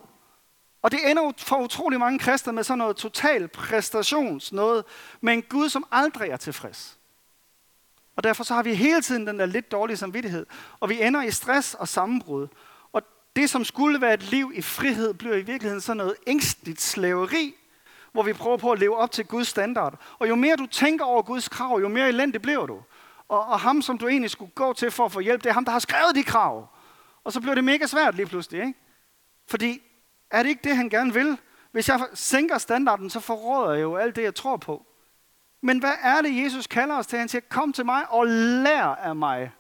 Og 0.82 0.92
det 0.92 1.10
ender 1.10 1.32
for 1.38 1.56
utrolig 1.56 2.00
mange 2.00 2.20
kristne 2.20 2.54
med 2.54 2.64
sådan 2.64 2.78
noget 2.78 2.98
total 2.98 3.48
præstations 3.48 4.52
noget, 4.52 4.86
med 5.22 5.34
en 5.34 5.42
Gud, 5.42 5.70
som 5.70 5.88
aldrig 5.92 6.30
er 6.30 6.38
tilfreds. 6.38 6.97
Og 8.18 8.24
derfor 8.24 8.44
så 8.44 8.54
har 8.54 8.64
vi 8.64 8.74
hele 8.74 9.02
tiden 9.02 9.28
den 9.28 9.40
der 9.40 9.46
lidt 9.46 9.72
dårlige 9.72 9.98
samvittighed. 9.98 10.46
Og 10.80 10.90
vi 10.90 11.04
ender 11.04 11.22
i 11.22 11.32
stress 11.32 11.74
og 11.74 11.88
sammenbrud. 11.88 12.48
Og 12.94 13.02
det, 13.36 13.50
som 13.50 13.66
skulle 13.66 14.02
være 14.02 14.14
et 14.14 14.24
liv 14.24 14.52
i 14.56 14.62
frihed, 14.62 15.14
bliver 15.14 15.36
i 15.36 15.42
virkeligheden 15.42 15.82
sådan 15.82 15.98
noget 15.98 16.16
ængstligt 16.28 16.82
slaveri, 16.82 17.56
hvor 18.12 18.24
vi 18.24 18.34
prøver 18.34 18.58
på 18.58 18.72
at 18.72 18.80
leve 18.80 18.98
op 18.98 19.12
til 19.12 19.26
Guds 19.26 19.48
standard. 19.48 20.02
Og 20.20 20.30
jo 20.30 20.36
mere 20.36 20.56
du 20.56 20.66
tænker 20.66 21.06
over 21.06 21.22
Guds 21.22 21.50
krav, 21.50 21.80
jo 21.82 21.88
mere 21.88 22.10
elendig 22.10 22.42
bliver 22.42 22.66
du. 22.66 22.82
Og, 23.30 23.46
og 23.46 23.60
ham, 23.60 23.82
som 23.82 23.98
du 23.98 24.08
egentlig 24.08 24.32
skulle 24.32 24.52
gå 24.52 24.74
til 24.74 24.92
for 24.92 25.06
at 25.06 25.12
få 25.12 25.20
hjælp, 25.20 25.44
det 25.44 25.50
er 25.50 25.54
ham, 25.54 25.66
der 25.66 25.72
har 25.72 25.80
skrevet 25.80 26.16
de 26.16 26.24
krav. 26.24 26.68
Og 27.24 27.34
så 27.34 27.42
bliver 27.42 27.56
det 27.56 27.64
mega 27.64 27.86
svært 27.86 28.16
lige 28.16 28.26
pludselig, 28.26 28.62
ikke? 28.62 28.80
Fordi 29.48 29.82
er 30.32 30.44
det 30.44 30.50
ikke 30.50 30.62
det, 30.64 30.76
han 30.76 30.90
gerne 30.90 31.14
vil? 31.14 31.38
Hvis 31.72 31.90
jeg 31.90 32.08
sænker 32.14 32.58
standarden, 32.58 33.10
så 33.10 33.20
forråder 33.20 33.74
jeg 33.74 33.82
jo 33.82 33.96
alt 33.96 34.16
det, 34.16 34.24
jeg 34.24 34.36
tror 34.36 34.58
på. 34.58 34.86
Men 35.62 35.80
hvad 35.80 35.94
er 36.02 36.22
det, 36.22 36.44
Jesus 36.44 36.68
kalder 36.68 36.96
os 36.96 37.08
til? 37.08 37.20
Han 37.20 37.30
siger, 37.30 37.42
kom 37.50 37.74
til 37.74 37.86
mig 37.86 38.12
og 38.12 38.28
lær 38.28 38.84
af 38.84 39.16
mig. 39.16 39.52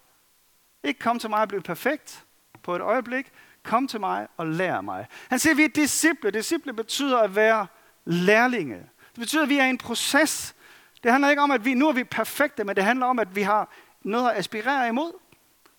Ikke 0.83 0.99
kom 0.99 1.19
til 1.19 1.29
mig 1.29 1.41
og 1.41 1.47
blive 1.47 1.61
perfekt 1.61 2.25
på 2.63 2.75
et 2.75 2.81
øjeblik. 2.81 3.31
Kom 3.63 3.87
til 3.87 3.99
mig 3.99 4.27
og 4.37 4.47
lær 4.47 4.75
af 4.75 4.83
mig. 4.83 5.07
Han 5.29 5.39
siger, 5.39 5.55
vi 5.55 5.63
er 5.63 5.69
disciple. 5.69 6.31
Disciple 6.31 6.73
betyder 6.73 7.17
at 7.17 7.35
være 7.35 7.67
lærlinge. 8.05 8.77
Det 9.11 9.19
betyder, 9.19 9.43
at 9.43 9.49
vi 9.49 9.57
er 9.57 9.65
i 9.65 9.69
en 9.69 9.77
proces. 9.77 10.55
Det 11.03 11.11
handler 11.11 11.29
ikke 11.29 11.41
om, 11.41 11.51
at 11.51 11.65
vi 11.65 11.73
nu 11.73 11.87
er 11.87 11.93
vi 11.93 12.03
perfekte, 12.03 12.63
men 12.63 12.75
det 12.75 12.83
handler 12.83 13.05
om, 13.05 13.19
at 13.19 13.35
vi 13.35 13.41
har 13.41 13.69
noget 14.03 14.29
at 14.29 14.37
aspirere 14.37 14.87
imod. 14.87 15.11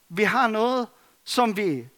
Vi 0.08 0.22
har 0.22 0.48
noget, 0.48 0.88
som 1.24 1.56
vi 1.56 1.88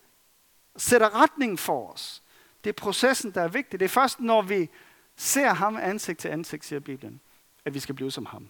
sætter 0.76 1.22
retning 1.22 1.59
for 1.59 1.92
os. 1.92 2.22
Det 2.64 2.70
er 2.70 2.74
processen, 2.74 3.30
der 3.30 3.42
er 3.42 3.48
vigtig. 3.48 3.80
Det 3.80 3.85
er 3.85 3.88
først, 3.88 4.20
når 4.20 4.42
vi 4.42 4.70
ser 5.16 5.54
ham 5.54 5.76
ansigt 5.76 6.18
til 6.18 6.28
ansigt, 6.28 6.64
siger 6.64 6.80
Bibelen, 6.80 7.20
at 7.64 7.74
vi 7.74 7.80
skal 7.80 7.94
blive 7.94 8.10
som 8.10 8.26
ham. 8.26 8.48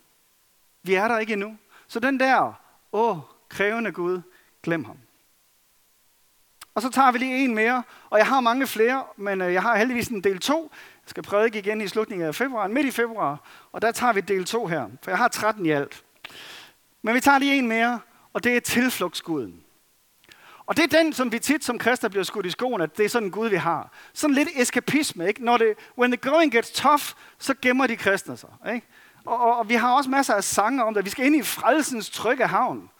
Vi 0.82 0.94
er 0.94 1.08
der 1.08 1.18
ikke 1.18 1.32
endnu. 1.32 1.56
Så 1.88 2.00
den 2.00 2.20
der, 2.20 2.52
åh, 2.92 3.18
krævende 3.48 3.92
Gud, 3.92 4.20
glem 4.62 4.84
ham. 4.84 4.98
Og 6.74 6.82
så 6.82 6.90
tager 6.90 7.12
vi 7.12 7.18
lige 7.18 7.44
en 7.44 7.54
mere, 7.54 7.82
og 8.10 8.18
jeg 8.18 8.26
har 8.26 8.40
mange 8.40 8.66
flere, 8.66 9.04
men 9.16 9.40
øh, 9.40 9.52
jeg 9.52 9.62
har 9.62 9.76
heldigvis 9.76 10.08
en 10.08 10.24
del 10.24 10.38
2. 10.38 10.70
Jeg 10.72 11.10
skal 11.10 11.22
prædike 11.22 11.58
igen 11.58 11.80
i 11.80 11.88
slutningen 11.88 12.26
af 12.28 12.34
februar, 12.34 12.68
midt 12.68 12.86
i 12.86 12.90
februar, 12.90 13.40
og 13.72 13.82
der 13.82 13.92
tager 13.92 14.12
vi 14.12 14.20
del 14.20 14.44
2 14.44 14.66
her, 14.66 14.88
for 15.02 15.10
jeg 15.10 15.18
har 15.18 15.28
13 15.28 15.66
i 15.66 15.70
alt. 15.70 16.04
Men 17.02 17.14
vi 17.14 17.20
tager 17.20 17.38
lige 17.38 17.58
en 17.58 17.68
mere, 17.68 18.00
og 18.32 18.44
det 18.44 18.56
er 18.56 18.60
tilflugtsguden. 18.60 19.64
Og 20.66 20.76
det 20.76 20.82
er 20.82 21.02
den, 21.02 21.12
som 21.12 21.32
vi 21.32 21.38
tit 21.38 21.64
som 21.64 21.78
kristne 21.78 22.10
bliver 22.10 22.24
skudt 22.24 22.46
i 22.46 22.50
skoen, 22.50 22.80
at 22.80 22.96
det 22.96 23.04
er 23.04 23.08
sådan 23.08 23.28
en 23.28 23.32
Gud, 23.32 23.48
vi 23.48 23.56
har. 23.56 23.92
Sådan 24.12 24.34
lidt 24.34 24.48
eskapisme, 24.56 25.28
ikke? 25.28 25.44
Når 25.44 25.56
det, 25.56 25.74
when 25.98 26.10
the 26.10 26.30
going 26.30 26.52
gets 26.52 26.70
tough, 26.70 27.02
så 27.38 27.54
gemmer 27.62 27.86
de 27.86 27.96
kristne 27.96 28.36
sig, 28.36 28.48
ikke? 28.74 28.86
Og, 29.24 29.40
og, 29.40 29.56
og 29.56 29.68
vi 29.68 29.74
har 29.74 29.92
også 29.92 30.10
masser 30.10 30.34
af 30.34 30.44
sange 30.44 30.84
om 30.84 30.94
det. 30.94 31.04
Vi 31.04 31.10
skal 31.10 31.26
ind 31.26 31.36
i 31.36 31.42
frelsens 31.42 32.10
trygge 32.10 32.46
havn. 32.46 32.90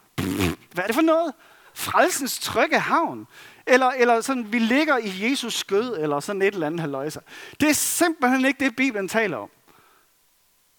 Hvad 0.72 0.84
er 0.84 0.86
det 0.86 0.94
for 0.94 1.02
noget? 1.02 1.34
Frelsens 1.74 2.38
trygge 2.38 2.78
havn. 2.78 3.26
Eller, 3.66 3.86
eller 3.86 4.20
sådan, 4.20 4.52
vi 4.52 4.58
ligger 4.58 4.98
i 4.98 5.30
Jesus 5.30 5.54
skød, 5.54 5.96
eller 5.98 6.20
sådan 6.20 6.42
et 6.42 6.54
eller 6.54 6.66
andet 6.66 6.80
haløjser. 6.80 7.20
Det 7.60 7.68
er 7.68 7.74
simpelthen 7.74 8.44
ikke 8.44 8.64
det, 8.64 8.76
Bibelen 8.76 9.08
taler 9.08 9.36
om. 9.36 9.50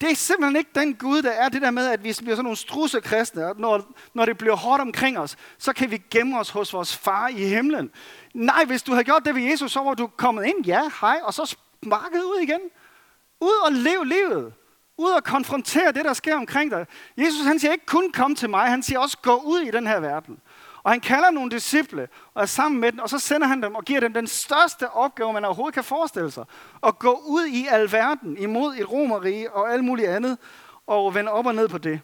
Det 0.02 0.12
er 0.12 0.16
simpelthen 0.16 0.56
ikke 0.56 0.72
den 0.76 0.96
Gud, 0.96 1.22
der 1.22 1.32
er 1.32 1.50
det 1.50 1.62
der 1.62 1.72
med, 1.72 1.88
at 1.88 2.04
vi 2.04 2.16
bliver 2.20 2.36
sådan 2.36 2.44
nogle 2.44 2.58
strusse 2.58 3.02
kristne, 3.02 3.48
og 3.48 3.56
når, 3.60 3.94
når 4.14 4.26
det 4.26 4.38
bliver 4.38 4.56
hårdt 4.56 4.82
omkring 4.82 5.20
os, 5.20 5.38
så 5.58 5.74
kan 5.74 5.92
vi 5.92 6.02
gemme 6.12 6.40
os 6.40 6.50
hos 6.50 6.74
vores 6.74 6.98
far 6.98 7.28
i 7.28 7.46
himlen. 7.46 7.92
Nej, 8.34 8.66
hvis 8.66 8.84
du 8.84 8.92
havde 8.92 9.04
gjort 9.04 9.26
det 9.26 9.36
ved 9.36 9.42
Jesus, 9.42 9.72
så 9.72 9.80
var 9.80 9.94
du 9.94 10.08
kommet 10.08 10.46
ind, 10.46 10.66
ja, 10.66 10.82
hej, 11.02 11.20
og 11.24 11.34
så 11.34 11.46
sparket 11.46 12.24
ud 12.24 12.40
igen. 12.42 12.60
Ud 13.42 13.66
og 13.66 13.72
lev 13.72 14.04
livet. 14.04 14.54
Ud 15.02 15.12
og 15.12 15.24
konfrontere 15.24 15.92
det, 15.92 16.06
der 16.06 16.14
sker 16.14 16.36
omkring 16.36 16.72
dig. 16.72 16.86
Jesus 17.18 17.46
han 17.46 17.60
siger 17.60 17.72
ikke 17.72 17.86
kun 17.86 18.12
kom 18.12 18.36
til 18.36 18.50
mig, 18.50 18.70
han 18.70 18.84
siger 18.84 19.00
også 19.00 19.18
gå 19.22 19.36
ud 19.36 19.60
i 19.60 19.72
den 19.72 19.88
her 19.88 20.00
verden. 20.00 20.38
Og 20.84 20.92
han 20.92 21.00
kalder 21.00 21.32
nogle 21.32 21.52
disciple 21.52 22.08
og 22.34 22.42
er 22.42 22.46
sammen 22.46 22.82
med 22.82 22.92
dem, 22.92 23.00
og 23.00 23.10
så 23.10 23.20
sender 23.20 23.48
han 23.48 23.64
dem 23.64 23.76
og 23.76 23.86
giver 23.86 24.00
dem 24.00 24.14
den 24.14 24.28
største 24.28 24.90
opgave, 24.90 25.34
man 25.34 25.46
overhovedet 25.46 25.74
kan 25.74 25.84
forestille 25.84 26.32
sig. 26.32 26.46
At 26.84 27.00
gå 27.00 27.24
ud 27.28 27.46
i 27.46 27.68
alverden 27.68 28.38
imod 28.38 28.76
et 28.76 28.92
romerige 28.92 29.52
og 29.52 29.74
alt 29.74 29.84
muligt 29.84 30.08
andet, 30.08 30.38
og 30.88 31.16
vende 31.16 31.32
op 31.32 31.46
og 31.46 31.56
ned 31.56 31.68
på 31.68 31.78
det. 31.78 32.02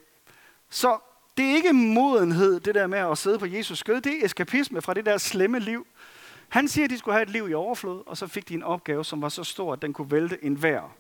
Så 0.70 0.98
det 1.38 1.46
er 1.46 1.56
ikke 1.56 1.74
modenhed, 1.74 2.60
det 2.60 2.76
der 2.76 2.88
med 2.88 3.00
at 3.00 3.18
sidde 3.18 3.40
på 3.40 3.46
Jesus 3.46 3.80
skød. 3.80 4.02
Det 4.02 4.22
er 4.22 4.26
eskapisme 4.26 4.82
fra 4.82 4.94
det 4.94 5.06
der 5.06 5.18
slemme 5.18 5.60
liv. 5.60 5.88
Han 6.50 6.68
siger, 6.68 6.86
at 6.86 6.92
de 6.92 6.98
skulle 6.98 7.16
have 7.16 7.24
et 7.24 7.30
liv 7.30 7.50
i 7.50 7.54
overflod, 7.54 8.04
og 8.06 8.18
så 8.18 8.28
fik 8.28 8.50
de 8.50 8.54
en 8.54 8.64
opgave, 8.64 9.06
som 9.06 9.22
var 9.22 9.30
så 9.30 9.44
stor, 9.44 9.74
at 9.74 9.82
den 9.82 9.94
kunne 9.94 10.12
vælte 10.12 10.46
en 10.46 10.64
vær. 10.64 10.94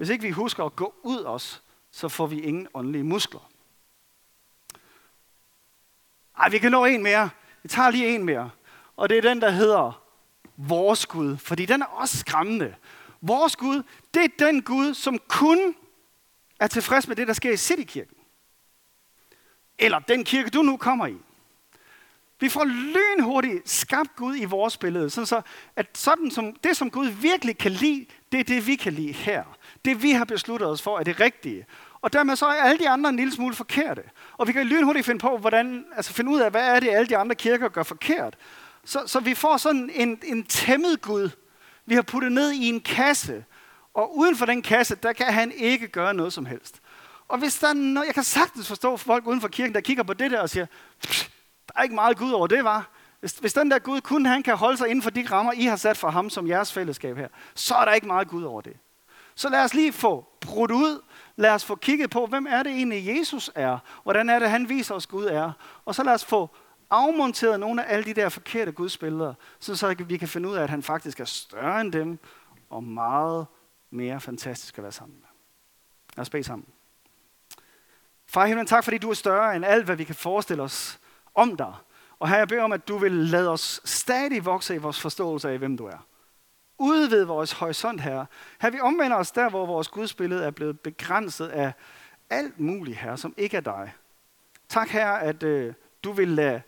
Hvis 0.00 0.08
ikke 0.08 0.22
vi 0.22 0.30
husker 0.30 0.64
at 0.64 0.76
gå 0.76 0.94
ud 1.02 1.24
os, 1.24 1.62
så 1.90 2.08
får 2.08 2.26
vi 2.26 2.40
ingen 2.40 2.68
åndelige 2.74 3.04
muskler. 3.04 3.50
Ej, 6.38 6.48
vi 6.48 6.58
kan 6.58 6.70
nå 6.70 6.84
en 6.84 7.02
mere. 7.02 7.30
Vi 7.62 7.68
tager 7.68 7.90
lige 7.90 8.14
en 8.14 8.24
mere. 8.24 8.50
Og 8.96 9.08
det 9.08 9.18
er 9.18 9.22
den, 9.22 9.40
der 9.40 9.50
hedder 9.50 10.02
vores 10.56 11.06
Gud. 11.06 11.36
Fordi 11.36 11.66
den 11.66 11.82
er 11.82 11.86
også 11.86 12.18
skræmmende. 12.18 12.74
Vores 13.20 13.56
Gud, 13.56 13.82
det 14.14 14.24
er 14.24 14.28
den 14.38 14.62
Gud, 14.62 14.94
som 14.94 15.18
kun 15.28 15.74
er 16.60 16.66
tilfreds 16.66 17.08
med 17.08 17.16
det, 17.16 17.28
der 17.28 17.34
sker 17.34 17.52
i 17.52 17.56
Citykirken. 17.56 18.16
Eller 19.78 19.98
den 19.98 20.24
kirke, 20.24 20.50
du 20.50 20.62
nu 20.62 20.76
kommer 20.76 21.06
i. 21.06 21.16
Vi 22.40 22.48
får 22.48 22.64
lynhurtigt 22.64 23.70
skabt 23.70 24.16
Gud 24.16 24.36
i 24.36 24.44
vores 24.44 24.76
billede, 24.76 25.10
sådan 25.10 25.26
så, 25.26 25.42
at 25.76 25.98
sådan 25.98 26.30
som, 26.30 26.52
det, 26.52 26.76
som 26.76 26.90
Gud 26.90 27.06
virkelig 27.06 27.58
kan 27.58 27.72
lide, 27.72 28.06
det 28.32 28.40
er 28.40 28.44
det, 28.44 28.66
vi 28.66 28.76
kan 28.76 28.92
lide 28.92 29.12
her. 29.12 29.44
Det, 29.84 30.02
vi 30.02 30.10
har 30.10 30.24
besluttet 30.24 30.68
os 30.68 30.82
for, 30.82 30.98
er 30.98 31.02
det 31.02 31.20
rigtige. 31.20 31.66
Og 32.00 32.12
dermed 32.12 32.36
så 32.36 32.46
er 32.46 32.62
alle 32.62 32.78
de 32.78 32.88
andre 32.88 33.10
en 33.10 33.16
lille 33.16 33.32
smule 33.32 33.54
forkerte. 33.54 34.02
Og 34.32 34.48
vi 34.48 34.52
kan 34.52 34.66
lynhurtigt 34.66 35.06
finde 35.06 35.18
på, 35.18 35.38
hvordan, 35.38 35.84
altså 35.96 36.12
finde 36.12 36.30
ud 36.30 36.40
af, 36.40 36.50
hvad 36.50 36.76
er 36.76 36.80
det, 36.80 36.90
alle 36.90 37.08
de 37.08 37.16
andre 37.16 37.34
kirker 37.34 37.68
gør 37.68 37.82
forkert. 37.82 38.36
Så, 38.84 39.02
så 39.06 39.20
vi 39.20 39.34
får 39.34 39.56
sådan 39.56 39.90
en, 39.94 40.18
en 40.24 40.44
tæmmet 40.44 41.02
Gud, 41.02 41.30
vi 41.86 41.94
har 41.94 42.02
puttet 42.02 42.32
ned 42.32 42.52
i 42.52 42.68
en 42.68 42.80
kasse. 42.80 43.44
Og 43.94 44.18
uden 44.18 44.36
for 44.36 44.46
den 44.46 44.62
kasse, 44.62 44.94
der 44.94 45.12
kan 45.12 45.32
han 45.32 45.52
ikke 45.52 45.88
gøre 45.88 46.14
noget 46.14 46.32
som 46.32 46.46
helst. 46.46 46.80
Og 47.28 47.38
hvis 47.38 47.58
der 47.58 47.68
er 47.68 47.72
noget, 47.72 48.06
jeg 48.06 48.14
kan 48.14 48.24
sagtens 48.24 48.68
forstå 48.68 48.96
folk 48.96 49.26
uden 49.26 49.40
for 49.40 49.48
kirken, 49.48 49.74
der 49.74 49.80
kigger 49.80 50.02
på 50.02 50.14
det 50.14 50.30
der 50.30 50.40
og 50.40 50.50
siger, 50.50 50.66
der 51.68 51.72
er 51.76 51.82
ikke 51.82 51.94
meget 51.94 52.18
Gud 52.18 52.32
over 52.32 52.46
det, 52.46 52.64
var. 52.64 52.90
Hvis, 53.20 53.32
hvis 53.32 53.52
den 53.52 53.70
der 53.70 53.78
Gud 53.78 54.00
kun 54.00 54.26
han 54.26 54.42
kan 54.42 54.56
holde 54.56 54.76
sig 54.76 54.88
inden 54.88 55.02
for 55.02 55.10
de 55.10 55.26
rammer, 55.30 55.52
I 55.52 55.64
har 55.64 55.76
sat 55.76 55.96
for 55.96 56.10
ham 56.10 56.30
som 56.30 56.48
jeres 56.48 56.72
fællesskab 56.72 57.16
her, 57.16 57.28
så 57.54 57.74
er 57.74 57.84
der 57.84 57.92
ikke 57.92 58.06
meget 58.06 58.28
Gud 58.28 58.42
over 58.42 58.60
det. 58.60 58.76
Så 59.40 59.48
lad 59.48 59.64
os 59.64 59.74
lige 59.74 59.92
få 59.92 60.28
brudt 60.40 60.70
ud, 60.70 61.02
lad 61.36 61.50
os 61.50 61.64
få 61.64 61.74
kigget 61.74 62.10
på, 62.10 62.26
hvem 62.26 62.46
er 62.46 62.62
det 62.62 62.72
egentlig 62.72 63.18
Jesus 63.18 63.50
er? 63.54 63.78
Hvordan 64.02 64.28
er 64.28 64.38
det, 64.38 64.50
han 64.50 64.68
viser 64.68 64.94
os, 64.94 65.06
Gud 65.06 65.24
er? 65.24 65.52
Og 65.84 65.94
så 65.94 66.02
lad 66.02 66.14
os 66.14 66.24
få 66.24 66.50
afmonteret 66.90 67.60
nogle 67.60 67.84
af 67.84 67.94
alle 67.94 68.04
de 68.04 68.14
der 68.14 68.28
forkerte 68.28 68.72
gudsbilleder, 68.72 69.34
så, 69.60 69.76
så 69.76 69.94
vi 69.94 70.16
kan 70.16 70.28
finde 70.28 70.48
ud 70.48 70.54
af, 70.54 70.62
at 70.62 70.70
han 70.70 70.82
faktisk 70.82 71.20
er 71.20 71.24
større 71.24 71.80
end 71.80 71.92
dem, 71.92 72.18
og 72.70 72.84
meget 72.84 73.46
mere 73.90 74.20
fantastisk 74.20 74.78
at 74.78 74.82
være 74.82 74.92
sammen 74.92 75.16
med. 75.20 75.28
Lad 76.16 76.22
os 76.22 76.30
bede 76.30 76.44
sammen. 76.44 76.68
Far 78.26 78.46
himlen, 78.46 78.66
tak 78.66 78.84
fordi 78.84 78.98
du 78.98 79.10
er 79.10 79.14
større 79.14 79.56
end 79.56 79.64
alt, 79.64 79.84
hvad 79.84 79.96
vi 79.96 80.04
kan 80.04 80.14
forestille 80.14 80.62
os 80.62 81.00
om 81.34 81.56
dig. 81.56 81.74
Og 82.18 82.28
her 82.28 82.36
jeg 82.38 82.48
beder 82.48 82.62
om, 82.62 82.72
at 82.72 82.88
du 82.88 82.98
vil 82.98 83.12
lade 83.12 83.50
os 83.50 83.80
stadig 83.84 84.44
vokse 84.44 84.74
i 84.74 84.78
vores 84.78 85.00
forståelse 85.00 85.50
af, 85.50 85.58
hvem 85.58 85.76
du 85.76 85.86
er 85.86 86.06
udvide 86.80 87.26
vores 87.26 87.52
horisont, 87.52 88.00
her. 88.00 88.24
Her 88.60 88.70
vi 88.70 88.80
omvender 88.80 89.16
os 89.16 89.30
der, 89.30 89.50
hvor 89.50 89.66
vores 89.66 89.88
gudsbillede 89.88 90.44
er 90.44 90.50
blevet 90.50 90.80
begrænset 90.80 91.48
af 91.48 91.72
alt 92.30 92.60
muligt, 92.60 92.96
her, 92.96 93.16
som 93.16 93.34
ikke 93.36 93.56
er 93.56 93.60
dig. 93.60 93.92
Tak, 94.68 94.88
her, 94.88 95.10
at 95.10 95.42
øh, 95.42 95.74
du 96.04 96.12
vil 96.12 96.28
lade 96.28 96.62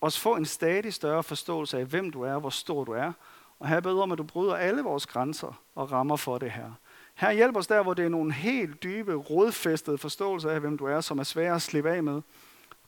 os 0.00 0.18
få 0.18 0.36
en 0.36 0.46
stadig 0.46 0.94
større 0.94 1.22
forståelse 1.22 1.78
af, 1.78 1.84
hvem 1.84 2.10
du 2.10 2.22
er, 2.22 2.38
hvor 2.38 2.50
stor 2.50 2.84
du 2.84 2.92
er. 2.92 3.12
Og 3.58 3.68
her 3.68 3.80
beder 3.80 4.02
om, 4.02 4.12
at 4.12 4.18
du 4.18 4.24
bryder 4.24 4.54
alle 4.54 4.82
vores 4.82 5.06
grænser 5.06 5.60
og 5.74 5.92
rammer 5.92 6.16
for 6.16 6.38
det 6.38 6.50
her. 6.50 6.72
Her 7.14 7.32
hjælp 7.32 7.56
os 7.56 7.66
der, 7.66 7.82
hvor 7.82 7.94
det 7.94 8.04
er 8.04 8.08
nogle 8.08 8.32
helt 8.32 8.82
dybe, 8.82 9.14
rodfæstede 9.14 9.98
forståelser 9.98 10.50
af, 10.50 10.60
hvem 10.60 10.78
du 10.78 10.84
er, 10.84 11.00
som 11.00 11.18
er 11.18 11.22
svære 11.22 11.54
at 11.54 11.62
slippe 11.62 11.90
af 11.90 12.02
med. 12.02 12.22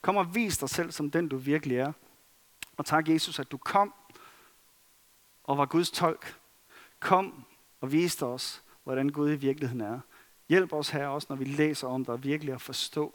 Kom 0.03 0.17
og 0.17 0.35
vis 0.35 0.59
dig 0.59 0.69
selv 0.69 0.91
som 0.91 1.11
den, 1.11 1.29
du 1.29 1.37
virkelig 1.37 1.77
er. 1.77 1.93
Og 2.77 2.87
tak, 2.87 3.09
Jesus, 3.09 3.39
at 3.39 3.51
du 3.51 3.57
kom 3.57 3.95
og 5.49 5.59
var 5.59 5.67
Guds 5.67 5.91
tolk. 5.91 6.39
Kom 7.01 7.45
og 7.81 7.93
viste 7.93 8.27
os, 8.27 8.63
hvordan 8.85 9.09
Gud 9.09 9.33
i 9.33 9.37
virkeligheden 9.37 9.81
er. 9.81 10.01
Hjælp 10.49 10.73
os 10.73 10.91
her 10.91 11.07
også, 11.07 11.27
når 11.31 11.37
vi 11.37 11.45
læser 11.45 11.89
om 11.89 12.05
dig, 12.05 12.25
virkelig 12.25 12.55
at 12.55 12.61
forstå, 12.61 13.15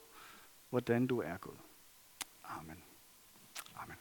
hvordan 0.70 1.08
du 1.08 1.22
er 1.22 1.38
Gud. 1.38 1.58
Amen. 2.44 2.84
Amen. 3.76 3.96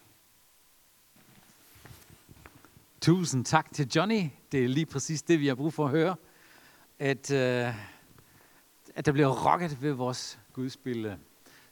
Tusind 3.00 3.44
tak 3.44 3.72
til 3.72 3.88
Johnny. 3.96 4.22
Det 4.52 4.64
er 4.64 4.68
lige 4.68 4.86
præcis 4.86 5.22
det, 5.22 5.40
vi 5.40 5.46
har 5.46 5.54
brug 5.54 5.72
for 5.72 5.84
at 5.84 5.90
høre. 5.90 6.16
At, 6.98 7.30
øh, 7.30 7.74
at 8.94 9.06
der 9.06 9.12
bliver 9.12 9.52
rocket 9.52 9.82
ved 9.82 9.92
vores 9.92 10.38
gudsbillede. 10.52 11.18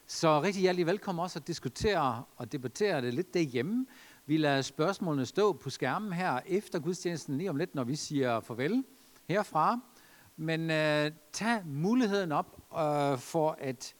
Så 0.07 0.43
rigtig 0.43 0.61
hjertelig 0.61 0.87
velkommen 0.87 1.23
også 1.23 1.39
at 1.39 1.47
diskutere 1.47 2.25
og 2.37 2.53
debattere 2.53 3.03
det 3.03 3.15
lidt 3.15 3.35
derhjemme. 3.35 3.87
Vi 4.31 4.37
lader 4.37 4.63
spørgsmålene 4.63 5.27
stå 5.27 5.53
på 5.53 5.71
skærmen 5.71 6.13
her 6.13 6.41
efter 6.47 6.79
gudstjenesten 6.79 7.39
lige 7.39 7.51
om 7.51 7.57
lidt, 7.57 7.75
når 7.75 7.85
vi 7.85 7.97
siger 7.97 8.41
farvel 8.41 8.85
herfra. 9.29 9.81
Men 10.37 10.71
øh, 10.71 11.11
tag 11.33 11.67
muligheden 11.67 12.33
op 12.33 12.57
øh, 12.79 13.19
for 13.19 13.57
at 13.59 13.95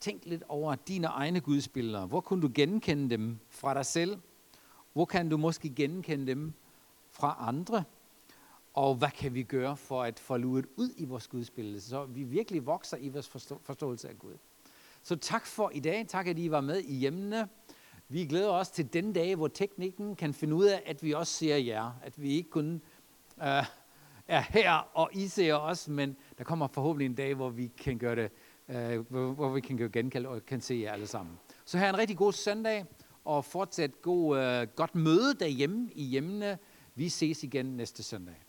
tænke 0.00 0.28
lidt 0.28 0.42
over 0.48 0.74
dine 0.74 1.06
egne 1.06 1.40
gudsbilleder. 1.40 2.06
Hvor 2.06 2.20
kunne 2.20 2.42
du 2.42 2.50
genkende 2.54 3.10
dem 3.10 3.38
fra 3.48 3.74
dig 3.74 3.86
selv? 3.86 4.18
Hvor 4.92 5.04
kan 5.04 5.28
du 5.28 5.36
måske 5.36 5.68
genkende 5.68 6.26
dem 6.26 6.52
fra 7.10 7.36
andre? 7.40 7.84
Og 8.74 8.94
hvad 8.94 9.10
kan 9.10 9.34
vi 9.34 9.42
gøre 9.42 9.76
for 9.76 10.02
at 10.02 10.18
få 10.18 10.36
luet 10.36 10.66
ud 10.76 10.90
i 10.96 11.04
vores 11.04 11.28
gudsbillede, 11.28 11.80
så 11.80 12.04
vi 12.04 12.22
virkelig 12.22 12.66
vokser 12.66 12.96
i 12.96 13.08
vores 13.08 13.28
forstå- 13.28 13.60
forståelse 13.62 14.08
af 14.08 14.18
Gud. 14.18 14.34
Så 15.02 15.16
tak 15.16 15.46
for 15.46 15.70
i 15.74 15.80
dag. 15.80 16.06
Tak, 16.08 16.26
at 16.26 16.38
I 16.38 16.50
var 16.50 16.60
med 16.60 16.80
i 16.80 16.94
hjemmene. 16.94 17.48
Vi 18.08 18.26
glæder 18.26 18.50
os 18.50 18.70
til 18.70 18.92
den 18.92 19.12
dag, 19.12 19.36
hvor 19.36 19.48
teknikken 19.48 20.16
kan 20.16 20.34
finde 20.34 20.54
ud 20.54 20.64
af, 20.64 20.82
at 20.86 21.02
vi 21.02 21.12
også 21.12 21.32
ser 21.32 21.56
jer. 21.56 21.90
At 22.02 22.22
vi 22.22 22.30
ikke 22.30 22.50
kun 22.50 22.82
øh, 23.42 23.64
er 24.28 24.40
her, 24.40 24.88
og 24.94 25.10
I 25.12 25.28
ser 25.28 25.54
os, 25.54 25.88
men 25.88 26.16
der 26.38 26.44
kommer 26.44 26.66
forhåbentlig 26.66 27.06
en 27.06 27.14
dag, 27.14 27.34
hvor 27.34 27.50
vi 27.50 27.66
kan 27.66 27.98
gøre 27.98 28.16
det, 28.16 28.30
øh, 28.68 29.10
hvor, 29.10 29.32
hvor 29.32 29.48
vi 29.48 29.60
kan 29.60 29.76
gøre 29.76 29.88
genkald 29.88 30.26
og 30.26 30.46
kan 30.46 30.60
se 30.60 30.74
jer 30.74 30.92
alle 30.92 31.06
sammen. 31.06 31.38
Så 31.64 31.78
her 31.78 31.88
en 31.88 31.98
rigtig 31.98 32.16
god 32.16 32.32
søndag, 32.32 32.84
og 33.24 33.44
fortsat 33.44 34.02
god, 34.02 34.38
øh, 34.38 34.66
godt 34.76 34.94
møde 34.94 35.34
derhjemme 35.34 35.90
i 35.92 36.02
hjemmene. 36.02 36.58
Vi 36.94 37.08
ses 37.08 37.42
igen 37.42 37.66
næste 37.66 38.02
søndag. 38.02 38.45